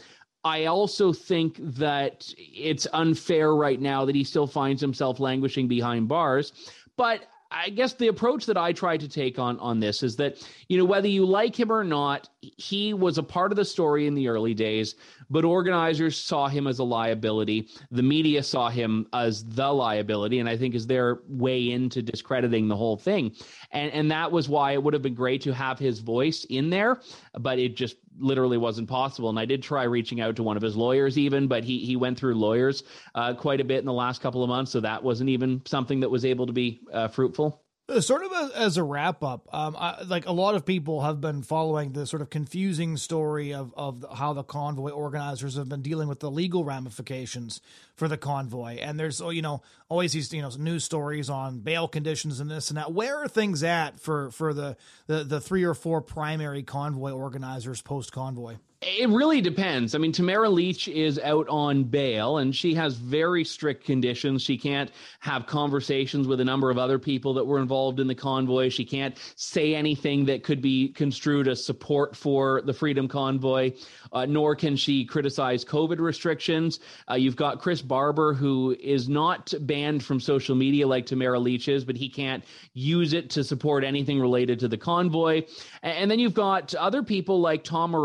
[0.46, 6.08] I also think that it's unfair right now that he still finds himself languishing behind
[6.08, 6.54] bars.
[6.98, 10.48] But I guess the approach that I try to take on on this is that
[10.70, 14.06] you know whether you like him or not, he was a part of the story
[14.06, 14.96] in the early days,
[15.30, 17.70] but organizers saw him as a liability.
[17.92, 22.68] The media saw him as the liability, and I think is their way into discrediting
[22.68, 23.34] the whole thing.
[23.72, 26.70] And and that was why it would have been great to have his voice in
[26.70, 27.02] there,
[27.40, 29.30] but it just literally wasn't possible.
[29.30, 31.96] And I did try reaching out to one of his lawyers, even, but he he
[31.96, 32.84] went through lawyers
[33.16, 36.00] uh, quite a bit in the last couple of months, so that wasn't even something
[36.00, 37.65] that was able to be uh, fruitful.
[37.88, 41.22] Uh, sort of as a wrap up, um, I, like a lot of people have
[41.22, 45.84] been following the sort of confusing story of of how the convoy organizers have been
[45.84, 47.62] dealing with the legal ramifications
[47.96, 51.88] for the convoy, and there's you know always these you know news stories on bail
[51.88, 52.92] conditions and this and that.
[52.92, 57.84] Where are things at for for the the, the three or four primary convoy organizers
[57.84, 58.56] post convoy?
[58.82, 59.96] It really depends.
[59.96, 64.44] I mean, Tamara Lich is out on bail and she has very strict conditions.
[64.44, 68.14] She can't have conversations with a number of other people that were involved in the
[68.14, 68.70] convoy.
[68.70, 73.72] She can't say anything that could be construed as support for the Freedom Convoy,
[74.12, 76.80] uh, nor can she criticize COVID restrictions.
[77.10, 81.70] Uh, you've got Chris Barber, who is not banned from social media like Tamara Lich
[81.70, 85.44] is, but he can't use it to support anything related to the convoy.
[85.82, 87.96] And then you've got other people like Tom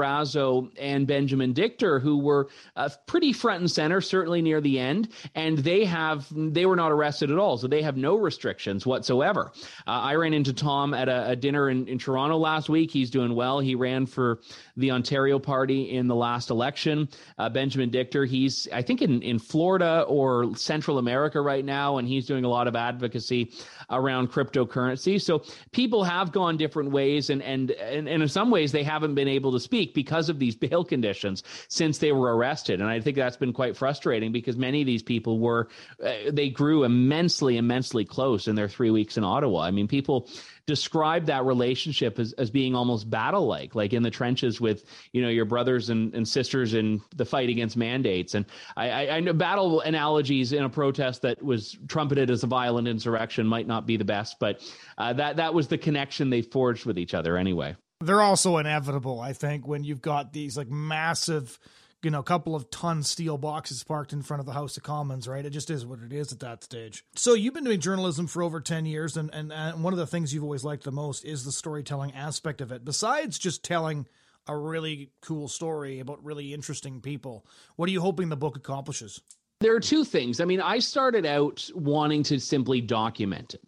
[0.78, 5.58] And Benjamin Dichter, who were uh, pretty front and center, certainly near the end, and
[5.58, 9.52] they have they were not arrested at all, so they have no restrictions whatsoever.
[9.86, 12.90] Uh, I ran into Tom at a, a dinner in, in Toronto last week.
[12.90, 13.60] He's doing well.
[13.60, 14.40] He ran for
[14.76, 17.08] the Ontario Party in the last election.
[17.38, 22.06] Uh, Benjamin Dichter, he's I think in in Florida or Central America right now, and
[22.06, 23.52] he's doing a lot of advocacy
[23.90, 25.20] around cryptocurrency.
[25.20, 25.42] So
[25.72, 29.28] people have gone different ways, and and and, and in some ways they haven't been
[29.28, 32.80] able to speak because of these these bail conditions since they were arrested.
[32.80, 35.68] And I think that's been quite frustrating because many of these people were,
[36.04, 39.60] uh, they grew immensely, immensely close in their three weeks in Ottawa.
[39.60, 40.28] I mean, people
[40.66, 45.22] describe that relationship as, as being almost battle like, like in the trenches with, you
[45.22, 48.34] know, your brothers and, and sisters in the fight against mandates.
[48.34, 48.46] And
[48.76, 52.88] I, I, I know battle analogies in a protest that was trumpeted as a violent
[52.88, 54.62] insurrection might not be the best, but
[54.98, 57.76] uh, that, that was the connection they forged with each other anyway.
[58.00, 61.58] They're also inevitable, I think, when you've got these like massive
[62.02, 65.28] you know, couple of ton steel boxes parked in front of the House of Commons,
[65.28, 65.44] right?
[65.44, 67.04] It just is what it is at that stage.
[67.14, 70.06] So you've been doing journalism for over 10 years, and, and, and one of the
[70.06, 72.84] things you've always liked the most is the storytelling aspect of it.
[72.84, 74.06] Besides just telling
[74.46, 77.44] a really cool story about really interesting people,
[77.76, 79.20] what are you hoping the book accomplishes?
[79.60, 80.40] There are two things.
[80.40, 83.64] I mean, I started out wanting to simply document it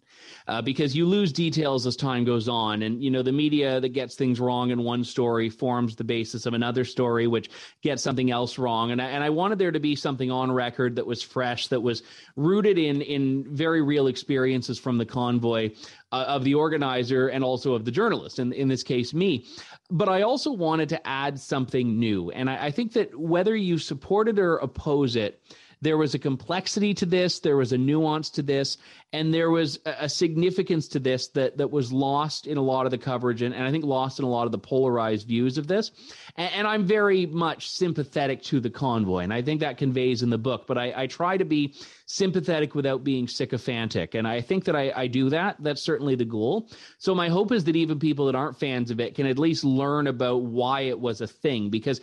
[0.47, 2.81] uh, because you lose details as time goes on.
[2.81, 6.47] And, you know, the media that gets things wrong in one story forms the basis
[6.47, 7.51] of another story, which
[7.83, 8.89] gets something else wrong.
[8.89, 11.79] And I, and I wanted there to be something on record that was fresh, that
[11.79, 12.01] was
[12.35, 15.69] rooted in, in very real experiences from the convoy
[16.11, 19.45] uh, of the organizer and also of the journalist, in, in this case, me.
[19.91, 22.31] But I also wanted to add something new.
[22.31, 25.39] And I, I think that whether you support it or oppose it,
[25.83, 28.77] there was a complexity to this, there was a nuance to this,
[29.11, 32.91] and there was a, significance to this that that was lost in a lot of
[32.91, 35.67] the coverage, and, and I think lost in a lot of the polarized views of
[35.67, 35.91] this.
[36.37, 40.29] And, and, I'm very much sympathetic to the convoy, and I think that conveys in
[40.29, 40.65] the book.
[40.67, 41.75] But I, I try to be
[42.05, 45.57] sympathetic without being sycophantic, and I think that I, I do that.
[45.59, 46.69] That's certainly the goal.
[46.97, 49.65] So my hope is that even people that aren't fans of it can at least
[49.65, 51.99] learn about why it was a thing, because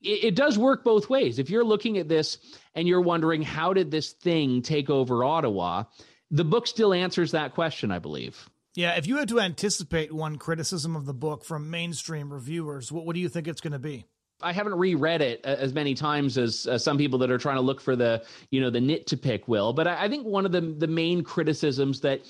[0.00, 1.38] it does work both ways.
[1.38, 2.38] If you're looking at this
[2.78, 5.82] and you're wondering how did this thing take over Ottawa,
[6.30, 8.48] the book still answers that question, I believe.
[8.76, 13.04] Yeah, if you had to anticipate one criticism of the book from mainstream reviewers, what,
[13.04, 14.04] what do you think it's going to be?
[14.40, 17.62] I haven't reread it as many times as uh, some people that are trying to
[17.62, 19.72] look for the, you know, the nit to pick will.
[19.72, 22.20] But I, I think one of the the main criticisms that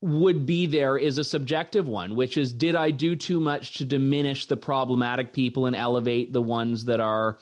[0.00, 3.84] would be there is a subjective one, which is did I do too much to
[3.84, 7.38] diminish the problematic people and elevate the ones that are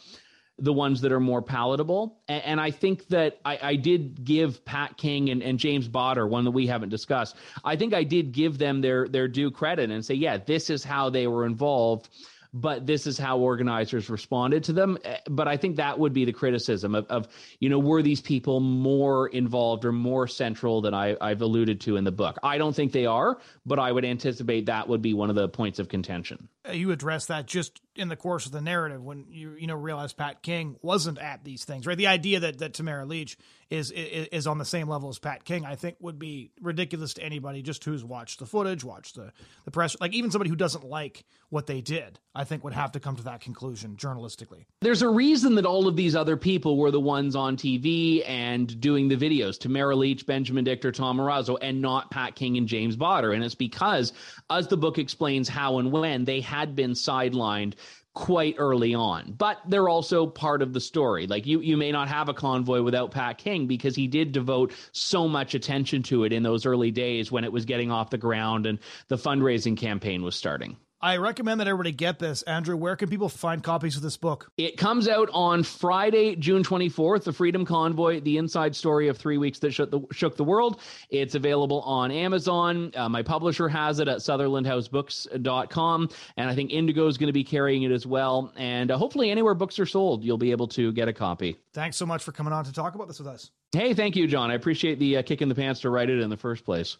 [0.59, 2.19] the ones that are more palatable?
[2.29, 6.27] And, and I think that I, I, did give Pat King and, and James Bauder,
[6.27, 9.91] one that we haven't discussed, I think I did give them their their due credit
[9.91, 12.09] and say, yeah, this is how they were involved
[12.53, 14.99] but this is how organizers responded to them.
[15.05, 17.29] Eh, but I think that would be the criticism of, of
[17.61, 21.97] you know, were these people more involved or more central than I, I've alluded to
[21.97, 22.39] in the book?
[22.43, 25.49] I don't think they are, but I would anticipate that would be one of the
[25.49, 26.49] points of contention.
[26.69, 29.75] Uh, you address that just in the course of the narrative when you you know
[29.75, 31.99] realize Pat King wasn't at these things, right?
[31.99, 33.37] The idea that that Tamara Lich
[33.71, 37.15] is, is is on the same level as Pat King, I think, would be ridiculous
[37.15, 39.33] to anybody just who's watched the footage, watched the
[39.65, 42.19] the press, like even somebody who doesn't like what they did.
[42.35, 44.67] I think would have to come to that conclusion journalistically.
[44.81, 48.81] There's a reason that all of these other people were the ones on TV and
[48.81, 52.97] doing the videos: Tamara Lich, Benjamin Dichter, Tom Marazzo, and not Pat King and James
[52.97, 54.13] Bauder, and it's because,
[54.49, 57.75] as the book explains how and when they had been sidelined
[58.19, 59.33] quite early on.
[59.39, 61.29] But they're also part of the story.
[61.29, 64.73] Like you you may not have a convoy without Pat King because he did devote
[64.91, 68.19] so much attention to it in those early days when it was getting off the
[68.19, 70.77] ground and the fundraising campaign was starting.
[71.01, 72.43] I recommend that everybody get this.
[72.43, 74.51] Andrew, where can people find copies of this book?
[74.57, 79.39] It comes out on Friday, June 24th, The Freedom Convoy, the inside story of three
[79.39, 80.81] weeks that shook the, shook the world.
[81.09, 82.91] It's available on Amazon.
[82.97, 86.09] Uh, my publisher has it at sutherlandhousebooks.com.
[86.37, 88.53] And I think Indigo is going to be carrying it as well.
[88.57, 91.57] And uh, hopefully, anywhere books are sold, you'll be able to get a copy.
[91.75, 93.53] Thanks so much for coming on to talk about this with us.
[93.71, 94.51] Hey, thank you, John.
[94.51, 96.97] I appreciate the uh, kick in the pants to write it in the first place.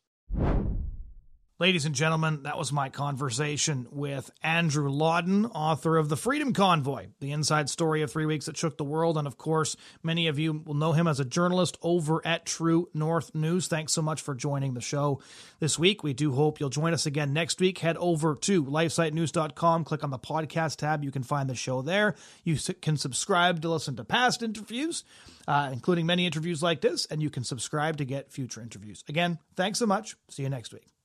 [1.61, 7.09] Ladies and gentlemen, that was my conversation with Andrew Lawton, author of The Freedom Convoy,
[7.19, 9.19] the inside story of three weeks that shook the world.
[9.19, 12.89] And of course, many of you will know him as a journalist over at True
[12.95, 13.67] North News.
[13.67, 15.21] Thanks so much for joining the show
[15.59, 16.05] this week.
[16.05, 17.79] We do hope you'll join us again next week.
[17.79, 21.03] Head over to lifesitenews.com, click on the podcast tab.
[21.03, 22.15] You can find the show there.
[22.45, 25.03] You can subscribe to listen to past interviews,
[25.49, 29.03] uh, including many interviews like this, and you can subscribe to get future interviews.
[29.09, 30.15] Again, thanks so much.
[30.29, 30.98] See you next week.